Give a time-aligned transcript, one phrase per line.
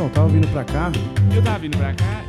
[0.00, 0.90] Então, eu tava vindo pra cá.
[1.36, 2.24] Eu tava vindo pra cá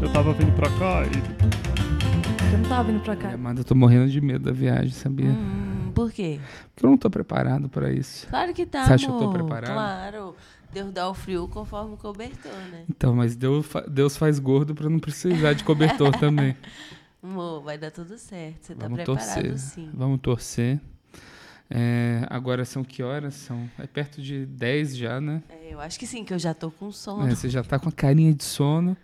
[0.00, 2.52] Eu tava vindo pra cá e.
[2.52, 3.30] Eu não tava vindo pra cá.
[3.32, 3.34] e.
[3.34, 5.30] Amanda, eu tô morrendo de medo da viagem, sabia?
[5.30, 6.38] Hum, por quê?
[6.72, 8.28] Porque eu não tô preparado pra isso.
[8.28, 9.34] Claro que tá, Você acha que eu tô amor.
[9.34, 9.72] preparado?
[9.72, 10.36] Claro.
[10.72, 12.84] Deus dá o frio conforme o cobertor, né?
[12.88, 16.56] Então, mas Deus, Deus faz gordo pra não precisar de cobertor também.
[17.20, 18.66] Amor, vai dar tudo certo.
[18.66, 19.58] Você tá Vamos preparado torcer.
[19.58, 19.90] sim.
[19.92, 20.80] Vamos torcer.
[21.74, 23.32] É, agora são que horas?
[23.34, 25.42] São, é perto de 10 já, né?
[25.48, 27.26] É, eu acho que sim, que eu já tô com sono.
[27.26, 28.94] É, você já tá com a carinha de sono.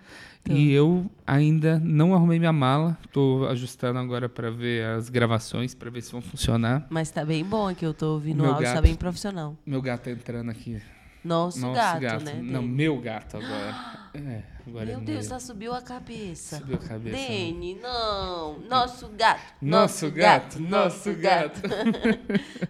[0.45, 0.53] Tô.
[0.53, 2.99] E eu ainda não arrumei minha mala.
[3.11, 6.87] Tô ajustando agora pra ver as gravações, pra ver se vão funcionar.
[6.91, 8.83] Mas tá bem bom aqui, eu tô ouvindo o áudio, tá gato.
[8.83, 9.57] bem profissional.
[9.65, 10.81] Meu gato tá entrando aqui.
[11.25, 12.25] Nosso, Nosso gato, gato.
[12.25, 12.35] né?
[12.43, 12.75] Não, Dene?
[12.75, 13.75] meu gato agora.
[14.19, 16.59] É, agora Meu é Deus, tá subiu a cabeça.
[16.59, 17.17] Subiu a cabeça.
[17.17, 17.29] né?
[17.29, 18.59] Dene, não.
[18.61, 19.55] Nosso gato.
[19.63, 21.61] Nosso gato, nosso gato.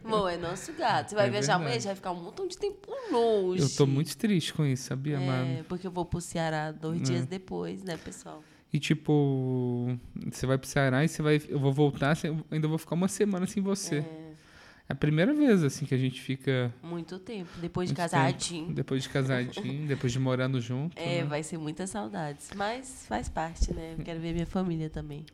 [0.04, 1.08] Amor, é nosso gato.
[1.10, 3.62] Você vai É viajar amanhã, já vai ficar um montão de tempo longe.
[3.62, 5.64] Eu tô muito triste com isso, sabia, É, mano?
[5.64, 7.04] porque eu vou pro Ceará dois É.
[7.04, 8.42] dias depois, né, pessoal?
[8.70, 9.96] E tipo,
[10.30, 11.40] você vai pro Ceará e você vai.
[11.48, 12.14] Eu vou voltar,
[12.50, 13.98] ainda vou ficar uma semana sem você.
[13.98, 14.27] É
[14.89, 16.72] a primeira vez, assim, que a gente fica.
[16.83, 17.50] Muito tempo.
[17.61, 18.62] Depois de casadinho.
[18.64, 20.98] tempo, depois de casadinho, depois de morando junto.
[20.98, 21.25] É, né?
[21.25, 22.50] vai ser muitas saudades.
[22.56, 23.97] Mas faz parte, né?
[23.98, 25.27] Eu quero ver minha família também.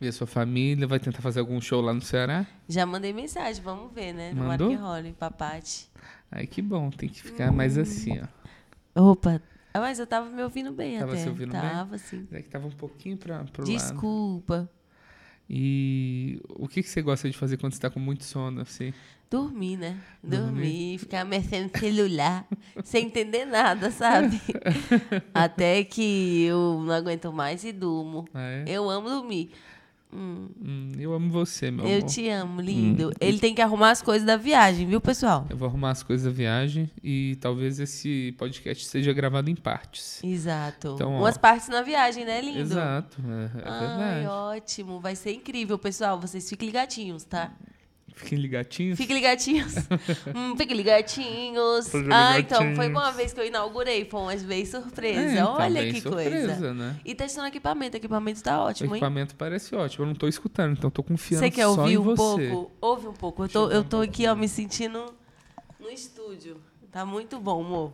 [0.00, 2.46] Ver sua família, vai tentar fazer algum show lá no Ceará.
[2.66, 4.30] Já mandei mensagem, vamos ver, né?
[4.30, 4.70] Tomara Mandou?
[4.70, 5.90] que role, papate.
[6.30, 8.18] Aí que bom, tem que ficar mais assim,
[8.94, 9.10] ó.
[9.10, 9.42] Opa.
[9.74, 11.22] Mas eu tava me ouvindo bem Tava até.
[11.22, 11.60] se ouvindo bem?
[11.60, 12.26] tava, sim.
[12.32, 13.72] É que tava um pouquinho pra, pro lado.
[13.72, 14.70] Desculpa.
[15.48, 18.92] E o que, que você gosta de fazer quando você tá com muito sono, assim?
[19.30, 19.98] Dormir, né?
[20.22, 20.44] Dormir.
[20.44, 22.46] Dormir, ficar mexendo no celular,
[22.84, 24.40] sem entender nada, sabe?
[25.32, 28.26] Até que eu não aguento mais e durmo.
[28.34, 28.64] Ah, é?
[28.66, 29.50] Eu amo dormir.
[30.14, 32.08] Hum, Hum, eu amo você, meu eu amor.
[32.08, 33.08] te amo, lindo.
[33.08, 33.12] Hum.
[33.20, 35.46] Ele tem que arrumar as coisas da viagem, viu, pessoal?
[35.48, 40.22] Eu vou arrumar as coisas da viagem e talvez esse podcast seja gravado em partes.
[40.22, 40.92] Exato.
[40.96, 41.18] Então, ó.
[41.20, 42.58] Umas partes na viagem, né, lindo?
[42.60, 43.80] Exato, é, é Ai,
[44.20, 44.26] verdade.
[44.26, 45.00] ótimo.
[45.00, 46.20] Vai ser incrível, pessoal.
[46.20, 47.50] Vocês fiquem ligadinhos, tá?
[48.14, 48.98] Fiquem ligatinhos.
[48.98, 49.74] Fiquem ligadinhos.
[50.34, 51.88] hum, fiquem ligadinhos.
[51.88, 54.04] Fiquem Ah, então, foi uma vez que eu inaugurei.
[54.04, 55.20] Foi uma vez surpresa.
[55.20, 56.74] É, então, Olha que surpresa, coisa.
[56.74, 57.00] né?
[57.04, 57.94] E testando equipamento.
[57.94, 58.98] O equipamento tá O ótimo, hein?
[59.00, 60.04] equipamento parece ótimo.
[60.04, 62.48] Eu não tô escutando, então tô confiando Você quer ouvir um você.
[62.50, 62.72] pouco?
[62.80, 63.44] Ouve um pouco.
[63.44, 65.12] Eu tô, eu tô aqui, ó, me sentindo
[65.80, 66.56] no estúdio.
[66.90, 67.92] Tá muito bom, amor.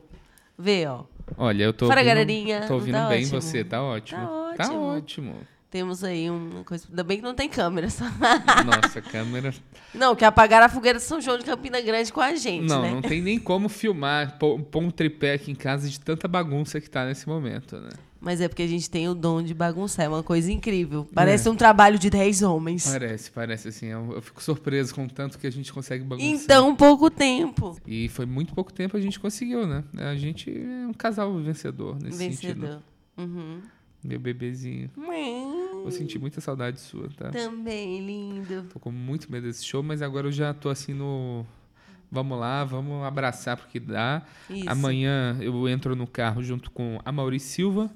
[0.59, 1.05] Vê, ó.
[1.37, 2.65] Olha, eu tô Fora, ouvindo, galerinha.
[2.67, 3.41] tô ouvindo Tá bem ótimo.
[3.41, 4.21] você, tá ótimo.
[4.57, 5.37] Tá Tá ótimo.
[5.71, 6.87] Temos aí uma coisa.
[6.89, 7.89] Ainda bem que não tem câmera.
[8.65, 9.55] Nossa, câmera.
[9.93, 12.83] Não, que apagaram a fogueira de São João de Campina Grande com a gente, Não,
[12.83, 12.91] né?
[12.91, 16.89] não tem nem como filmar, pôr, um tripé aqui em casa de tanta bagunça que
[16.89, 17.91] tá nesse momento, né?
[18.21, 21.07] Mas é porque a gente tem o dom de bagunçar, é uma coisa incrível.
[21.11, 21.15] É.
[21.15, 22.91] Parece um trabalho de 10 homens.
[22.91, 23.87] Parece, parece assim.
[23.87, 26.29] Eu, eu fico surpreso com o tanto que a gente consegue bagunçar.
[26.29, 27.77] Em tão pouco tempo.
[27.87, 29.85] E foi muito pouco tempo a gente conseguiu, né?
[29.99, 32.61] A gente é um casal vencedor nesse sentido.
[32.63, 32.83] Vencedor.
[33.19, 33.61] Uhum.
[34.03, 34.91] Meu bebezinho.
[35.85, 37.31] Eu senti muita saudade sua, tá?
[37.31, 38.65] Também, lindo.
[38.73, 41.45] Tô com muito medo desse show, mas agora eu já tô assim no.
[42.11, 44.23] Vamos lá, vamos abraçar porque dá.
[44.49, 44.69] Isso.
[44.69, 47.91] Amanhã eu entro no carro junto com a Mauri Silva.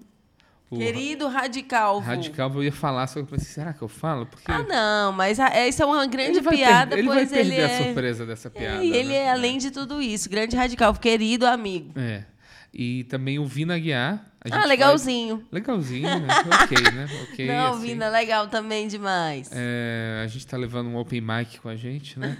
[0.76, 1.98] Querido Radical.
[1.98, 4.24] Radical, eu ia falar, só que eu pensei, será que eu falo?
[4.24, 7.52] Porque Ah, não, mas essa é uma grande ele vai, piada, ele vai pois perder
[7.52, 7.84] ele a é.
[7.84, 8.82] surpresa dessa piada.
[8.82, 9.14] É, e ele né?
[9.16, 11.92] é, além de tudo isso, grande radical, querido amigo.
[11.94, 12.24] É.
[12.72, 14.24] E também o Vina Guiar.
[14.40, 15.46] Ah, vai- legalzinho.
[15.52, 16.26] Legalzinho, né?
[16.64, 17.06] ok, né?
[17.30, 17.46] Ok.
[17.46, 17.82] não, assim.
[17.82, 19.50] Vina, legal também demais.
[19.52, 22.36] É, a gente tá levando um open mic com a gente, né?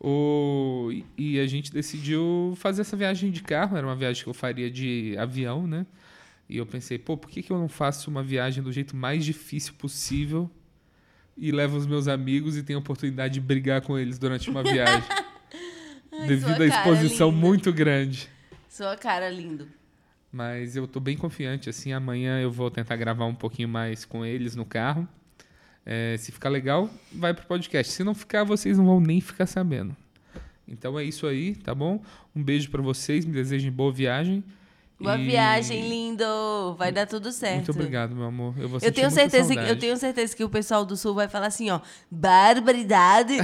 [0.00, 3.76] O, e a gente decidiu fazer essa viagem de carro.
[3.76, 5.86] Era uma viagem que eu faria de avião, né?
[6.48, 9.24] E eu pensei, pô, por que, que eu não faço uma viagem do jeito mais
[9.24, 10.50] difícil possível
[11.36, 14.62] e levo os meus amigos e tenho a oportunidade de brigar com eles durante uma
[14.62, 15.02] viagem?
[16.26, 18.28] devido sua à exposição muito grande.
[18.68, 19.66] Sua cara, lindo.
[20.30, 24.24] Mas eu tô bem confiante, assim, amanhã eu vou tentar gravar um pouquinho mais com
[24.24, 25.08] eles no carro.
[25.86, 27.90] É, se ficar legal, vai pro podcast.
[27.92, 29.96] Se não ficar, vocês não vão nem ficar sabendo.
[30.66, 32.02] Então é isso aí, tá bom?
[32.36, 34.44] Um beijo pra vocês, me desejem boa viagem.
[35.00, 36.74] Boa E viagem, lindo.
[36.76, 37.56] Vai dar tudo certo.
[37.56, 38.54] Muito obrigado, meu amor.
[38.58, 41.28] Eu vou Eu tenho, certeza que, eu tenho certeza que o pessoal do Sul vai
[41.28, 41.80] falar assim, ó.
[42.10, 43.34] Barbaridade.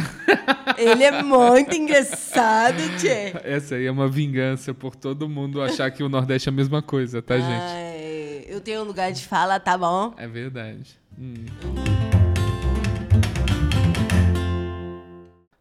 [0.76, 3.32] Ele é muito engraçado, tchê.
[3.44, 6.82] Essa aí é uma vingança por todo mundo achar que o Nordeste é a mesma
[6.82, 7.46] coisa, tá, gente?
[7.46, 10.12] Ai, eu tenho um lugar de fala, tá bom?
[10.16, 10.98] É verdade.
[11.16, 11.46] Hum.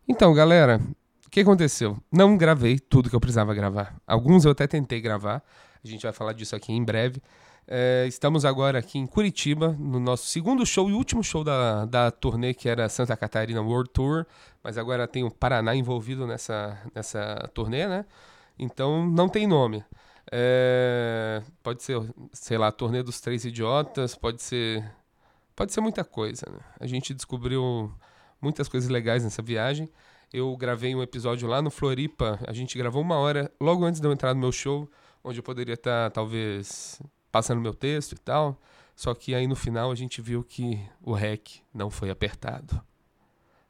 [0.08, 0.82] Então, galera,
[1.28, 1.98] o que aconteceu?
[2.12, 3.96] Não gravei tudo que eu precisava gravar.
[4.08, 5.44] Alguns eu até tentei gravar.
[5.84, 7.22] A gente vai falar disso aqui em breve.
[7.68, 12.12] É, estamos agora aqui em Curitiba, no nosso segundo show e último show da, da
[12.12, 14.26] turnê, que era Santa Catarina World Tour.
[14.64, 18.06] Mas agora tem o Paraná envolvido nessa, nessa turnê, né?
[18.58, 19.84] Então não tem nome.
[20.32, 22.02] É, pode ser,
[22.32, 24.84] sei lá, Torneio dos Três Idiotas, pode ser.
[25.56, 26.46] Pode ser muita coisa.
[26.50, 26.60] Né?
[26.80, 27.92] A gente descobriu
[28.42, 29.90] muitas coisas legais nessa viagem.
[30.32, 32.40] Eu gravei um episódio lá no Floripa.
[32.48, 34.90] A gente gravou uma hora logo antes de eu entrar no meu show,
[35.24, 38.60] onde eu poderia estar, talvez, passando meu texto e tal.
[38.96, 42.82] Só que aí no final a gente viu que o REC não foi apertado.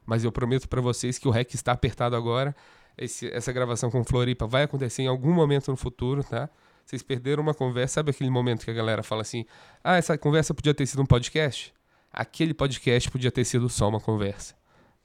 [0.04, 2.54] Mas eu prometo para vocês que o REC está apertado agora.
[2.96, 6.48] Esse, essa gravação com Floripa vai acontecer em algum momento no futuro, tá?
[6.84, 7.94] Vocês perderam uma conversa.
[7.94, 9.46] Sabe aquele momento que a galera fala assim:
[9.82, 11.72] ah, essa conversa podia ter sido um podcast?
[12.12, 14.54] Aquele podcast podia ter sido só uma conversa.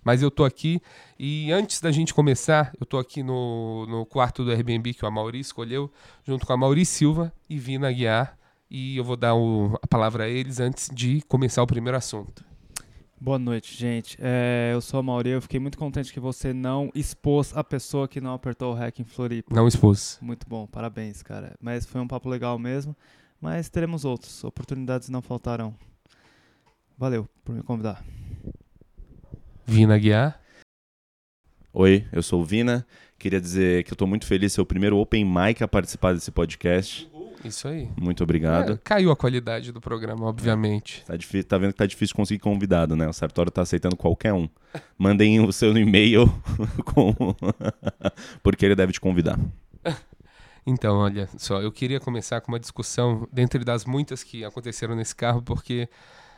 [0.03, 0.81] Mas eu tô aqui
[1.17, 5.07] e antes da gente começar, eu tô aqui no, no quarto do Airbnb que o
[5.07, 5.91] Amauri escolheu,
[6.23, 8.37] junto com a Mauri Silva e Vina Guiar.
[8.71, 12.45] E eu vou dar o, a palavra a eles antes de começar o primeiro assunto.
[13.21, 14.17] Boa noite, gente.
[14.21, 18.07] É, eu sou a Mauri, eu fiquei muito contente que você não expôs a pessoa
[18.07, 19.53] que não apertou o REC em Floripa.
[19.53, 20.17] Não expôs.
[20.21, 21.53] Muito bom, parabéns, cara.
[21.59, 22.95] Mas foi um papo legal mesmo.
[23.41, 25.75] Mas teremos outros, oportunidades não faltarão.
[26.97, 28.01] Valeu por me convidar.
[29.69, 30.41] Vina Guiar.
[31.71, 32.87] Oi, eu sou o Vina.
[33.19, 36.15] Queria dizer que eu estou muito feliz de ser o primeiro open mic a participar
[36.15, 37.07] desse podcast.
[37.45, 37.87] Isso aí.
[37.95, 38.73] Muito obrigado.
[38.73, 41.05] É, caiu a qualidade do programa, obviamente.
[41.05, 43.07] Tá, difícil, tá vendo que tá difícil conseguir convidado, né?
[43.07, 44.49] O Sartório tá aceitando qualquer um.
[44.97, 46.25] Mandem o seu e-mail
[46.83, 47.13] com...
[48.41, 49.39] porque ele deve te convidar.
[50.65, 55.15] Então, olha só, eu queria começar com uma discussão, dentre das muitas que aconteceram nesse
[55.15, 55.89] carro, porque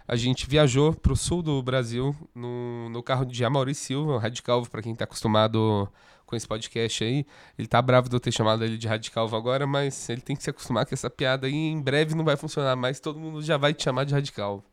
[0.07, 4.65] a gente viajou para o sul do Brasil no, no carro de Amaury Silva, radical,
[4.67, 5.89] para quem está acostumado
[6.25, 7.25] com esse podcast aí.
[7.57, 10.43] Ele tá bravo de eu ter chamado ele de radical agora, mas ele tem que
[10.43, 11.53] se acostumar com essa piada aí.
[11.53, 14.63] Em breve não vai funcionar mais, todo mundo já vai te chamar de radical.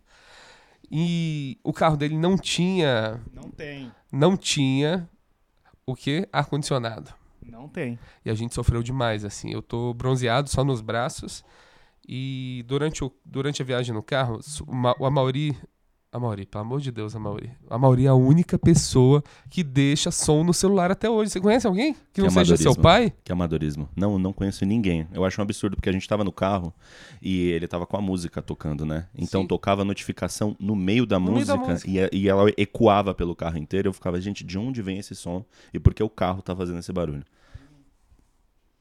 [0.91, 3.21] E o carro dele não tinha.
[3.33, 3.93] Não tem.
[4.11, 5.09] Não tinha
[5.85, 6.29] o que?
[6.33, 7.13] Ar-condicionado.
[7.43, 7.99] Não tem.
[8.25, 9.53] E a gente sofreu demais, assim.
[9.53, 11.45] Eu tô bronzeado só nos braços.
[12.09, 14.41] E durante, o, durante a viagem no carro,
[14.99, 15.55] o Amauri.
[16.11, 17.51] Amauri, pelo amor de Deus, Amauri.
[17.69, 21.31] A Amauri é a única pessoa que deixa som no celular até hoje.
[21.31, 23.13] Você conhece alguém que, que não seja seu pai?
[23.23, 23.91] Que amadorismo.
[23.95, 25.07] Não, não conheço ninguém.
[25.13, 26.73] Eu acho um absurdo, porque a gente tava no carro
[27.21, 29.07] e ele tava com a música tocando, né?
[29.15, 29.49] Então Sim.
[29.49, 33.13] tocava a notificação no meio da, no música, meio da música, E, e ela ecoava
[33.13, 33.91] pelo carro inteiro.
[33.91, 35.45] Eu ficava, gente, de onde vem esse som?
[35.75, 37.25] E por que o carro tá fazendo esse barulho?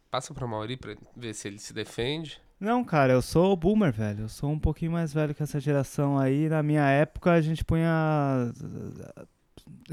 [0.09, 2.39] Passa pra Mauri pra ver se ele se defende.
[2.59, 4.21] Não, cara, eu sou boomer, velho.
[4.21, 6.49] Eu sou um pouquinho mais velho que essa geração aí.
[6.49, 8.51] Na minha época, a gente punha
[9.19, 9.25] eh,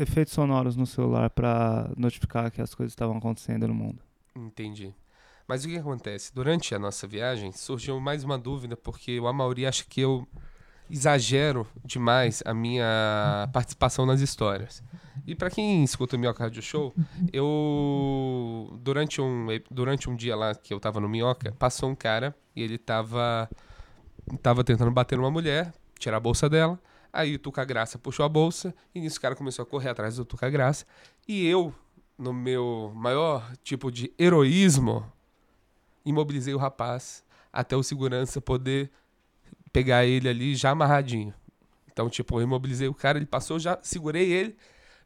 [0.02, 4.02] efeitos sonoros no celular para notificar que as coisas estavam acontecendo no mundo.
[4.34, 4.94] Entendi.
[5.46, 6.34] Mas o que acontece?
[6.34, 10.26] Durante a nossa viagem, surgiu mais uma dúvida, porque o Amauri acha que eu
[10.90, 14.82] exagero demais a minha participação nas histórias.
[15.26, 16.94] E para quem escuta o Minhoca Show,
[17.32, 22.34] eu durante um durante um dia lá que eu tava no Minhoca, passou um cara
[22.54, 23.48] e ele tava
[24.42, 26.78] tava tentando bater numa mulher, tirar a bolsa dela.
[27.12, 30.16] Aí o Tuca Graça puxou a bolsa e nisso o cara começou a correr atrás
[30.16, 30.84] do Tuca Graça.
[31.28, 31.72] E eu,
[32.19, 35.10] no meu maior tipo de heroísmo,
[36.04, 38.90] imobilizei o rapaz até o segurança poder
[39.75, 41.35] pegar ele ali já amarradinho.
[41.93, 44.56] Então, tipo, eu imobilizei o cara, ele passou, já segurei ele,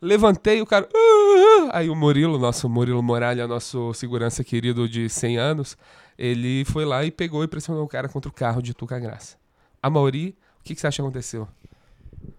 [0.00, 0.86] levantei o cara.
[0.94, 5.76] Uh, aí o Murilo, nosso Murilo Moralha, nosso segurança querido de 100 anos,
[6.18, 9.38] ele foi lá e pegou e pressionou o cara contra o carro de Tuca Graça.
[9.82, 11.48] A Mauri, o que, que você acha que aconteceu?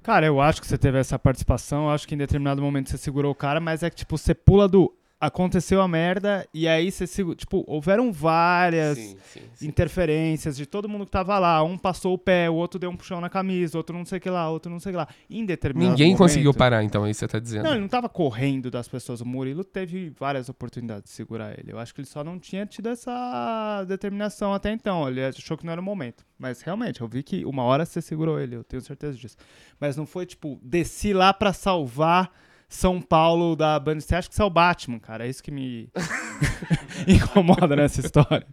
[0.03, 2.97] Cara, eu acho que você teve essa participação, eu acho que em determinado momento você
[2.97, 6.89] segurou o cara, mas é que, tipo, você pula do aconteceu a merda e aí
[6.89, 9.67] você tipo houveram várias sim, sim, sim.
[9.67, 11.61] interferências de todo mundo que tava lá.
[11.61, 14.21] Um passou o pé o outro deu um puxão na camisa outro não sei o
[14.21, 15.07] que lá outro não sei o que lá.
[15.29, 17.63] Em determinado ninguém momento, conseguiu parar então é isso você tá dizendo.
[17.63, 19.19] Não ele não tava correndo das pessoas.
[19.19, 21.73] O Murilo teve várias oportunidades de segurar ele.
[21.73, 25.07] Eu acho que ele só não tinha tido essa determinação até então.
[25.07, 26.25] Ele achou que não era o momento.
[26.37, 29.35] Mas realmente eu vi que uma hora você segurou ele eu tenho certeza disso.
[29.79, 32.31] Mas não foi tipo desci lá para salvar
[32.69, 33.99] são Paulo da banda.
[33.99, 35.25] Você acha que você é o Batman, cara?
[35.25, 35.89] É isso que me
[37.07, 38.45] incomoda nessa história.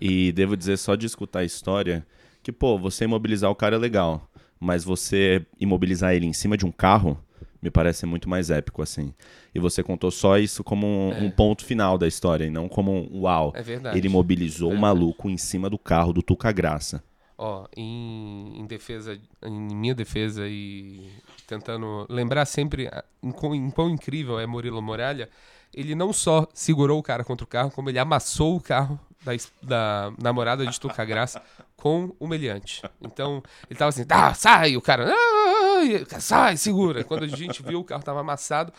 [0.00, 2.06] E devo dizer, só de escutar a história,
[2.42, 6.64] que, pô, você imobilizar o cara é legal, mas você imobilizar ele em cima de
[6.64, 7.22] um carro
[7.62, 9.12] me parece muito mais épico, assim.
[9.54, 11.20] E você contou só isso como um, é.
[11.20, 13.52] um ponto final da história, e não como um uau.
[13.54, 13.98] É verdade.
[13.98, 17.02] Ele mobilizou o é um maluco em cima do carro do Tuca Graça.
[17.42, 21.10] Ó, em, em, defesa, em minha defesa e
[21.46, 22.90] tentando lembrar sempre
[23.22, 25.26] em quão, em quão incrível é Murilo Moralha,
[25.72, 29.32] ele não só segurou o cara contra o carro, como ele amassou o carro da,
[29.62, 31.42] da namorada de Tuca Graça
[31.78, 32.82] com o meliante.
[33.00, 37.04] Então, ele tava assim, tá, sai, o cara, ah, sai, segura.
[37.04, 38.70] Quando a gente viu, o carro tava amassado.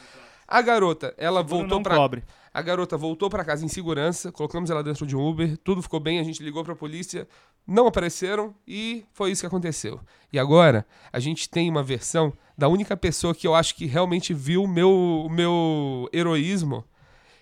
[0.48, 1.96] A garota, ela voltou para
[2.54, 6.00] A garota voltou pra casa em segurança, colocamos ela dentro de um Uber, tudo ficou
[6.00, 7.26] bem, a gente ligou pra polícia,
[7.66, 10.00] não apareceram e foi isso que aconteceu.
[10.32, 14.34] E agora a gente tem uma versão da única pessoa que eu acho que realmente
[14.34, 16.84] viu o meu, meu heroísmo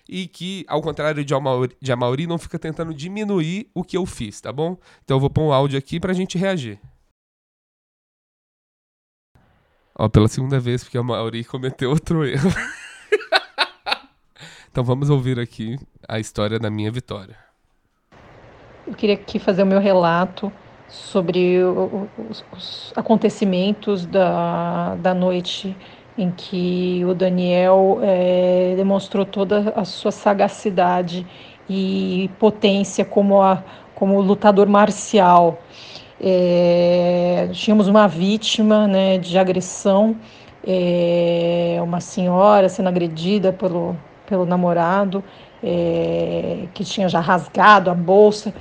[0.08, 4.04] e que, ao contrário de Amauri, de Amauri, não fica tentando diminuir o que eu
[4.04, 4.76] fiz, tá bom?
[5.04, 6.80] Então eu vou pôr um áudio aqui pra gente reagir.
[9.94, 12.50] Ó, pela segunda vez, porque a Mauri cometeu outro erro.
[14.70, 17.49] então vamos ouvir aqui a história da minha vitória.
[18.90, 20.52] Eu queria aqui fazer o meu relato
[20.88, 25.76] sobre os, os acontecimentos da, da noite
[26.18, 31.24] em que o Daniel eh, demonstrou toda a sua sagacidade
[31.68, 33.62] e potência como, a,
[33.94, 35.60] como lutador marcial.
[36.20, 40.16] Eh, tínhamos uma vítima né, de agressão,
[40.66, 45.22] eh, uma senhora sendo agredida pelo, pelo namorado,
[45.62, 48.52] eh, que tinha já rasgado a bolsa,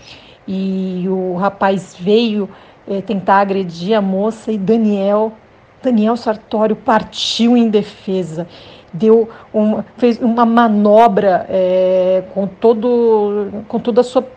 [0.47, 2.49] e o rapaz veio
[2.87, 5.33] eh, tentar agredir a moça e Daniel,
[5.81, 8.47] Daniel Sartório partiu em defesa,
[8.91, 14.27] deu uma, fez uma manobra eh, com, todo, com toda a sua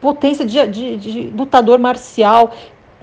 [0.00, 2.50] potência de, de, de lutador marcial,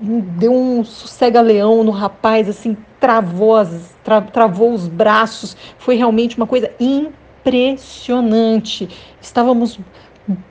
[0.00, 6.46] deu um sossega-leão no rapaz, assim, travou, as, tra, travou os braços, foi realmente uma
[6.46, 6.70] coisa
[7.54, 8.88] impressionante.
[9.20, 9.78] Estávamos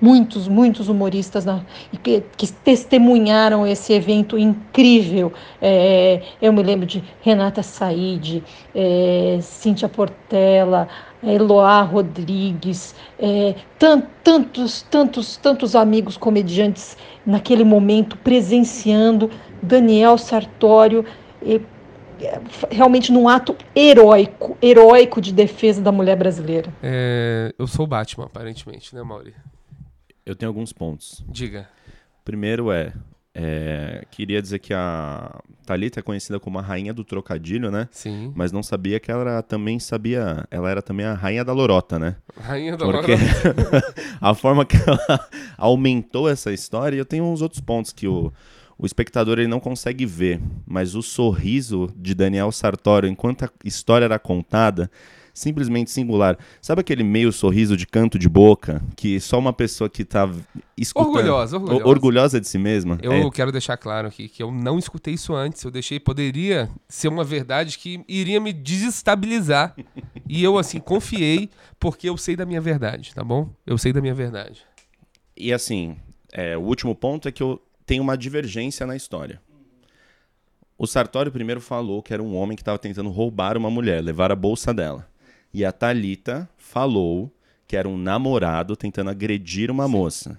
[0.01, 1.61] muitos, muitos humoristas na,
[2.01, 5.31] que, que testemunharam esse evento incrível.
[5.61, 10.87] É, eu me lembro de Renata Said, é, Cíntia Portela,
[11.23, 19.29] Eloá Rodrigues, é, tan, tantos, tantos, tantos amigos comediantes naquele momento presenciando
[19.61, 21.05] Daniel Sartório.
[21.45, 21.59] é,
[22.71, 26.71] realmente num ato heróico, heróico de defesa da mulher brasileira.
[26.81, 29.33] É, eu sou o Batman, aparentemente, né, Mauri?
[30.25, 31.23] Eu tenho alguns pontos.
[31.27, 31.67] Diga.
[32.25, 32.91] Primeiro é,
[33.33, 37.87] é, queria dizer que a Thalita é conhecida como a rainha do trocadilho, né?
[37.91, 38.33] Sim.
[38.35, 41.97] Mas não sabia que ela era- também sabia, ela era também a rainha da lorota,
[41.97, 42.15] né?
[42.37, 43.93] Rainha da Porque Lorota.
[44.19, 48.33] a forma que ela aumentou essa história, e eu tenho uns outros pontos que o,
[48.77, 54.05] o espectador ele não consegue ver, mas o sorriso de Daniel Sartório enquanto a história
[54.05, 54.89] era contada,
[55.33, 56.35] simplesmente singular.
[56.59, 60.27] Sabe aquele meio sorriso de canto de boca que só uma pessoa que tá
[60.75, 61.87] escutando, Orgulhosa, orgulhosa.
[61.87, 62.97] orgulhosa de si mesma?
[63.03, 65.63] Eu É, quero deixar claro aqui que eu não escutei isso antes.
[65.63, 69.75] Eu deixei, poderia ser uma verdade que iria me desestabilizar.
[70.27, 73.49] e eu, assim, confiei porque eu sei da minha verdade, tá bom?
[73.65, 74.63] Eu sei da minha verdade.
[75.35, 75.97] E assim,
[76.33, 79.41] é, o último ponto é que eu tenho uma divergência na história.
[80.77, 84.31] O Sartório primeiro falou que era um homem que estava tentando roubar uma mulher, levar
[84.31, 85.07] a bolsa dela.
[85.51, 87.31] E a Talita falou
[87.67, 90.37] que era um namorado tentando agredir uma moça.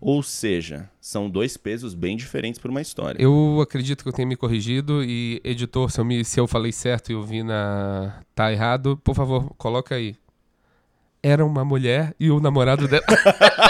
[0.00, 3.22] Ou seja, são dois pesos bem diferentes para uma história.
[3.22, 6.72] Eu acredito que eu tenha me corrigido e, editor, se eu, me- se eu falei
[6.72, 8.22] certo e eu vi na.
[8.34, 10.16] tá errado, por favor, coloca aí.
[11.22, 13.04] Era uma mulher e o namorado dela.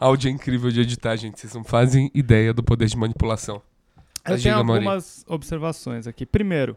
[0.00, 1.38] Áudio é incrível de editar, gente.
[1.38, 3.60] Vocês não fazem ideia do poder de manipulação.
[4.26, 4.78] Eu tenho Mauri.
[4.78, 6.24] algumas observações aqui.
[6.24, 6.74] Primeiro,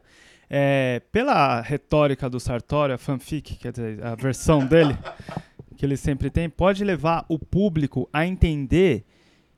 [0.49, 4.97] é, pela retórica do Sartório, a fanfic, quer dizer, a versão dele,
[5.77, 9.05] que ele sempre tem, pode levar o público a entender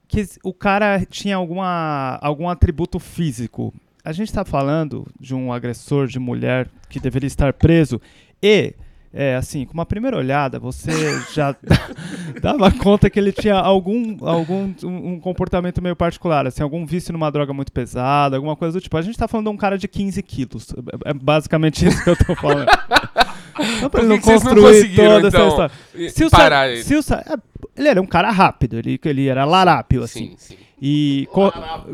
[0.08, 3.74] que o cara tinha alguma, algum atributo físico.
[4.04, 8.00] A gente está falando de um agressor de mulher que deveria estar preso
[8.42, 8.76] e,
[9.18, 10.92] é, assim, com uma primeira olhada, você
[11.34, 11.56] já
[12.42, 17.32] dava conta que ele tinha algum, algum um, comportamento meio particular, assim, algum vício numa
[17.32, 18.98] droga muito pesada, alguma coisa do tipo.
[18.98, 20.68] A gente tá falando de um cara de 15 quilos.
[21.06, 22.68] É é basicamente isso que eu tô falando.
[23.80, 25.72] Só pra ele não não construir conseguiram, toda essa então, história.
[25.96, 26.84] e- Se o, parar ele?
[26.84, 27.38] se o é,
[27.78, 30.32] ele era um cara rápido, ele, ele era larápio, assim.
[30.32, 30.65] Sim, sim.
[30.82, 31.52] E co-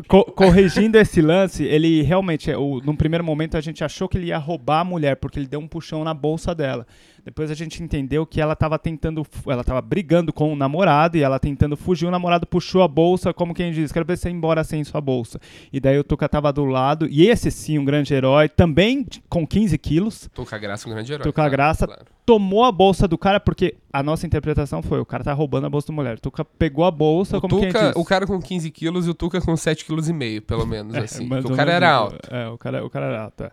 [0.08, 4.26] co- corrigindo esse lance, ele realmente, o, num primeiro momento a gente achou que ele
[4.26, 6.86] ia roubar a mulher, porque ele deu um puxão na bolsa dela.
[7.24, 11.22] Depois a gente entendeu que ela tava tentando, ela tava brigando com o namorado e
[11.22, 14.32] ela tentando fugir, o namorado puxou a bolsa, como quem diz, quero ver você ir
[14.32, 15.38] embora sem sua bolsa.
[15.72, 19.46] E daí o Tuca tava do lado, e esse sim, um grande herói, também com
[19.46, 21.22] 15 quilos, Tuca Graça, um grande herói.
[21.22, 21.86] Tuca claro, Graça.
[21.86, 22.02] claro.
[22.24, 25.70] Tomou a bolsa do cara, porque a nossa interpretação foi, o cara tá roubando a
[25.70, 26.16] bolsa da mulher.
[26.16, 27.96] O Tuca pegou a bolsa, O, como quem Tuca, diz.
[27.96, 31.28] o cara com 15 quilos e o Tuca com 7,5 kg, pelo menos, assim.
[31.28, 32.18] porque ou o cara era alto.
[32.34, 33.44] É, o cara, o cara era alto.
[33.44, 33.50] é.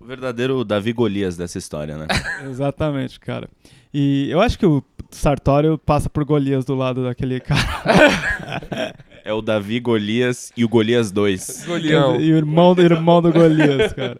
[0.00, 2.06] O verdadeiro Davi Golias dessa história, né?
[2.48, 3.48] Exatamente, cara.
[3.92, 7.60] E eu acho que o Sartório passa por Golias do lado daquele cara.
[9.22, 11.64] É o Davi Golias e o Golias 2.
[11.66, 12.18] Golião.
[12.18, 14.18] E o irmão, do- irmão do Golias, cara.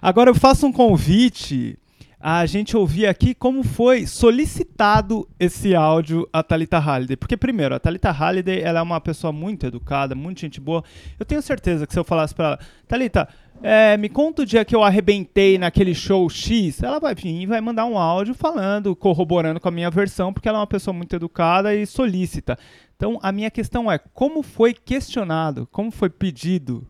[0.00, 1.78] Agora eu faço um convite
[2.24, 7.16] a gente ouvir aqui como foi solicitado esse áudio a Thalita Halliday.
[7.16, 10.84] Porque, primeiro, a Thalita Halliday ela é uma pessoa muito educada, muito gente boa.
[11.18, 13.28] Eu tenho certeza que se eu falasse pra ela, Thalita,
[13.60, 17.46] é, me conta o dia que eu arrebentei naquele show X, ela vai vir e
[17.46, 20.94] vai mandar um áudio falando, corroborando com a minha versão, porque ela é uma pessoa
[20.94, 22.56] muito educada e solícita.
[22.94, 26.86] Então, a minha questão é, como foi questionado, como foi pedido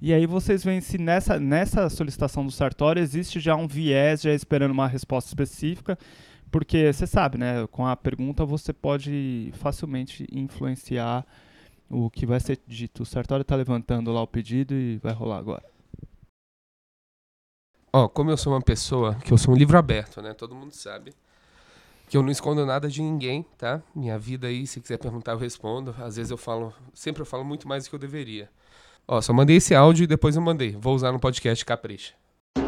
[0.00, 4.32] e aí vocês veem se nessa, nessa solicitação do Sartori existe já um viés, já
[4.32, 5.98] esperando uma resposta específica,
[6.50, 7.66] porque você sabe, né?
[7.68, 11.26] Com a pergunta você pode facilmente influenciar
[11.88, 13.02] o que vai ser dito.
[13.02, 15.64] O Sartori está levantando lá o pedido e vai rolar agora.
[17.92, 20.32] Ó, como eu sou uma pessoa, que eu sou um livro aberto, né?
[20.32, 21.12] Todo mundo sabe.
[22.08, 23.82] Que eu não escondo nada de ninguém, tá?
[23.94, 25.94] Minha vida aí, se quiser perguntar, eu respondo.
[25.98, 28.48] Às vezes eu falo, sempre eu falo muito mais do que eu deveria.
[29.12, 30.76] Ó, só mandei esse áudio e depois eu mandei.
[30.78, 32.12] Vou usar no podcast Capricha.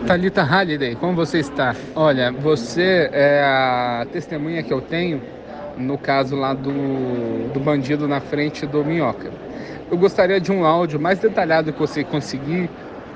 [0.08, 1.72] Thalita Halliday, como você está?
[1.94, 5.22] Olha, você é a testemunha que eu tenho
[5.78, 9.30] no caso lá do, do bandido na frente do Minhoca.
[9.88, 12.68] Eu gostaria de um áudio mais detalhado que você conseguir,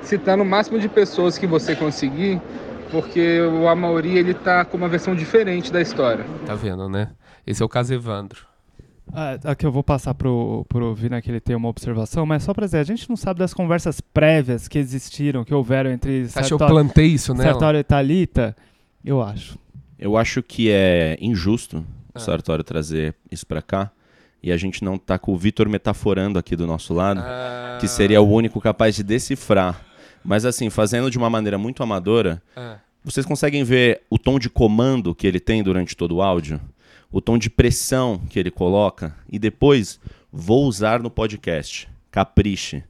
[0.03, 2.41] citando o máximo de pessoas que você conseguir,
[2.93, 6.25] porque o Amauri ele tá com uma versão diferente da história.
[6.47, 7.09] Tá vendo, né?
[7.45, 8.47] Esse é o caso Evandro.
[9.13, 12.53] Ah, aqui eu vou passar pro, pro Vina que ele tem uma observação, mas só
[12.53, 16.39] pra dizer, a gente não sabe das conversas prévias que existiram, que houveram entre Você
[16.39, 17.45] acha que eu plantei isso, né?
[17.45, 18.57] Sartório e Thalita?
[19.05, 19.59] Eu acho.
[19.99, 21.85] Eu acho que é injusto
[22.15, 22.19] Ah.
[22.19, 23.91] o Sartório trazer isso pra cá
[24.43, 27.89] e a gente não tá com o Vitor metaforando aqui do nosso lado, Ah, que
[27.89, 29.81] seria o único capaz de decifrar.
[30.25, 32.77] Mas assim, fazendo de uma maneira muito amadora, ah.
[33.05, 36.61] vocês conseguem ver o tom de comando que ele tem durante todo o áudio?
[37.11, 39.17] O tom de pressão que ele coloca?
[39.31, 40.01] E depois,
[40.33, 41.89] vou usar no podcast.
[42.11, 42.83] Capriche.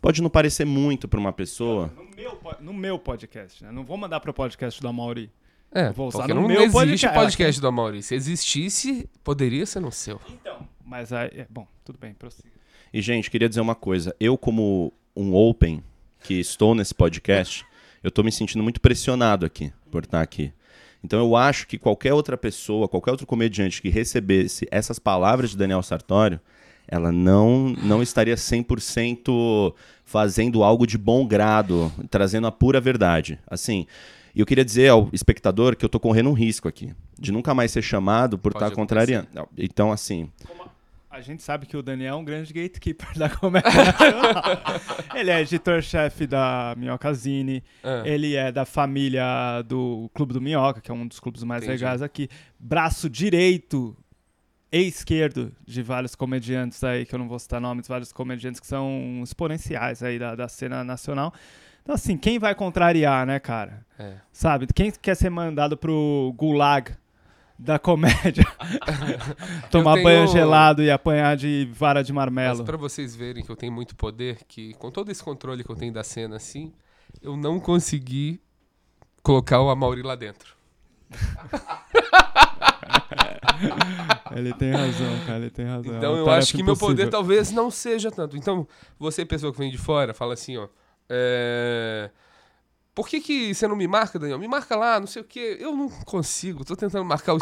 [0.00, 1.92] Pode não parecer muito pra uma pessoa.
[1.96, 3.70] No meu, no meu podcast, né?
[3.70, 5.30] Não vou mandar pro podcast do Amaury.
[5.74, 7.14] É, Eu vou usar porque no não, meu não existe podcast.
[7.14, 8.02] podcast do Amaury.
[8.02, 10.20] Se existisse, poderia ser no seu.
[10.28, 10.66] Então.
[10.84, 12.50] Mas aí, é, bom, tudo bem, prossiga.
[12.92, 14.14] E, gente, queria dizer uma coisa.
[14.20, 15.82] Eu, como um open
[16.22, 17.64] que estou nesse podcast,
[18.02, 20.52] eu tô me sentindo muito pressionado aqui, por estar aqui.
[21.04, 25.56] Então eu acho que qualquer outra pessoa, qualquer outro comediante que recebesse essas palavras de
[25.56, 26.40] Daniel Sartório,
[26.86, 33.38] ela não, não estaria 100% fazendo algo de bom grado, trazendo a pura verdade.
[33.46, 33.86] Assim,
[34.34, 37.54] e eu queria dizer ao espectador que eu tô correndo um risco aqui, de nunca
[37.54, 39.28] mais ser chamado por Pode estar contrariando.
[39.32, 40.30] Não, Então, assim,
[41.12, 43.68] A gente sabe que o Daniel é um grande gatekeeper da comédia.
[45.14, 48.02] Ele é editor-chefe da Minhocazine, Ah.
[48.06, 51.84] ele é da família do Clube do Minhoca, que é um dos clubes mais Entendi.
[51.84, 52.28] legais aqui.
[52.58, 53.94] Braço direito
[54.72, 58.66] e esquerdo de vários comediantes aí, que eu não vou citar nomes, vários comediantes que
[58.66, 61.30] são exponenciais aí da, da cena nacional.
[61.82, 63.84] Então, assim, quem vai contrariar, né, cara?
[63.98, 64.14] É.
[64.32, 64.66] Sabe?
[64.74, 66.92] Quem quer ser mandado pro gulag
[67.62, 68.44] da comédia?
[69.70, 72.64] Tomar tenho- banho gelado e apanhar de vara de Mas marmelo.
[72.64, 75.76] pra vocês verem que eu tenho muito poder, que com todo esse controle que eu
[75.76, 76.72] tenho da cena assim,
[77.20, 78.40] eu não consegui
[79.22, 80.54] colocar o Amaury lá dentro.
[84.34, 85.94] Ele tem razão, cara, ele tem razão.
[85.94, 87.10] É Então uma eu acho que meu poder impossível.
[87.10, 88.36] talvez não seja tanto.
[88.36, 88.66] Então,
[88.98, 90.68] você, pessoa que vem de fora, fala assim, ó.
[91.08, 92.10] é,
[92.94, 94.38] Por que, que você não me marca, Daniel?
[94.38, 95.58] Me marca lá, não sei o quê.
[95.60, 97.38] Eu não consigo, tô tentando marcar o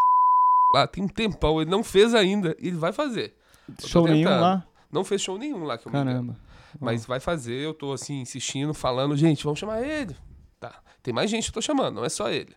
[0.75, 3.35] lá, tem um tempão, ele não fez ainda, e ele vai fazer.
[3.69, 4.67] Eu Show nenhum lá?
[4.91, 6.13] Não fez show nenhum lá que eu me lembro.
[6.13, 6.37] Caramba.
[6.81, 10.17] Mas vai fazer, eu tô assim, insistindo, falando, gente, vamos chamar ele.
[10.59, 10.75] Tá.
[11.03, 12.55] Tem mais gente que eu tô chamando, não é só ele.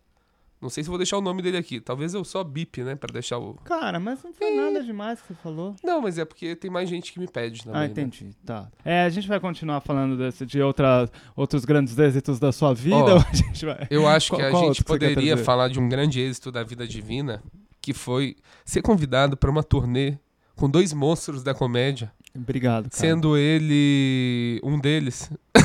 [0.61, 1.81] Não sei se vou deixar o nome dele aqui.
[1.81, 2.95] Talvez eu só bip, né?
[2.95, 3.55] Pra deixar o.
[3.65, 5.75] Cara, mas não foi nada demais que você falou.
[5.83, 7.77] Não, mas é porque tem mais gente que me pede também.
[7.81, 7.87] Ah, né?
[7.87, 8.29] entendi.
[8.45, 8.69] Tá.
[8.85, 12.95] É, a gente vai continuar falando desse, de outra, outros grandes êxitos da sua vida.
[12.95, 13.87] Ó, ou a gente vai...
[13.89, 17.43] Eu acho Qual- que a gente poderia falar de um grande êxito da vida divina,
[17.83, 20.17] que foi ser convidado para uma turnê
[20.55, 22.95] com dois monstros da comédia, Obrigado, cara.
[22.95, 25.29] sendo ele um deles.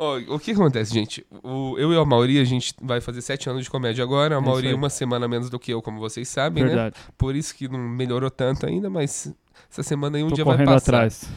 [0.00, 1.26] Ó, o que acontece, gente?
[1.42, 4.36] O- eu e a Mauri, a gente vai fazer sete anos de comédia agora.
[4.36, 4.74] A É Mauri aí.
[4.74, 6.68] uma semana menos do que eu, como vocês sabem, né?
[6.70, 6.96] Verdade.
[7.16, 9.32] Por isso que não melhorou tanto ainda, mas
[9.70, 10.76] essa semana aí um Tô dia vai passar.
[10.76, 11.28] atrás.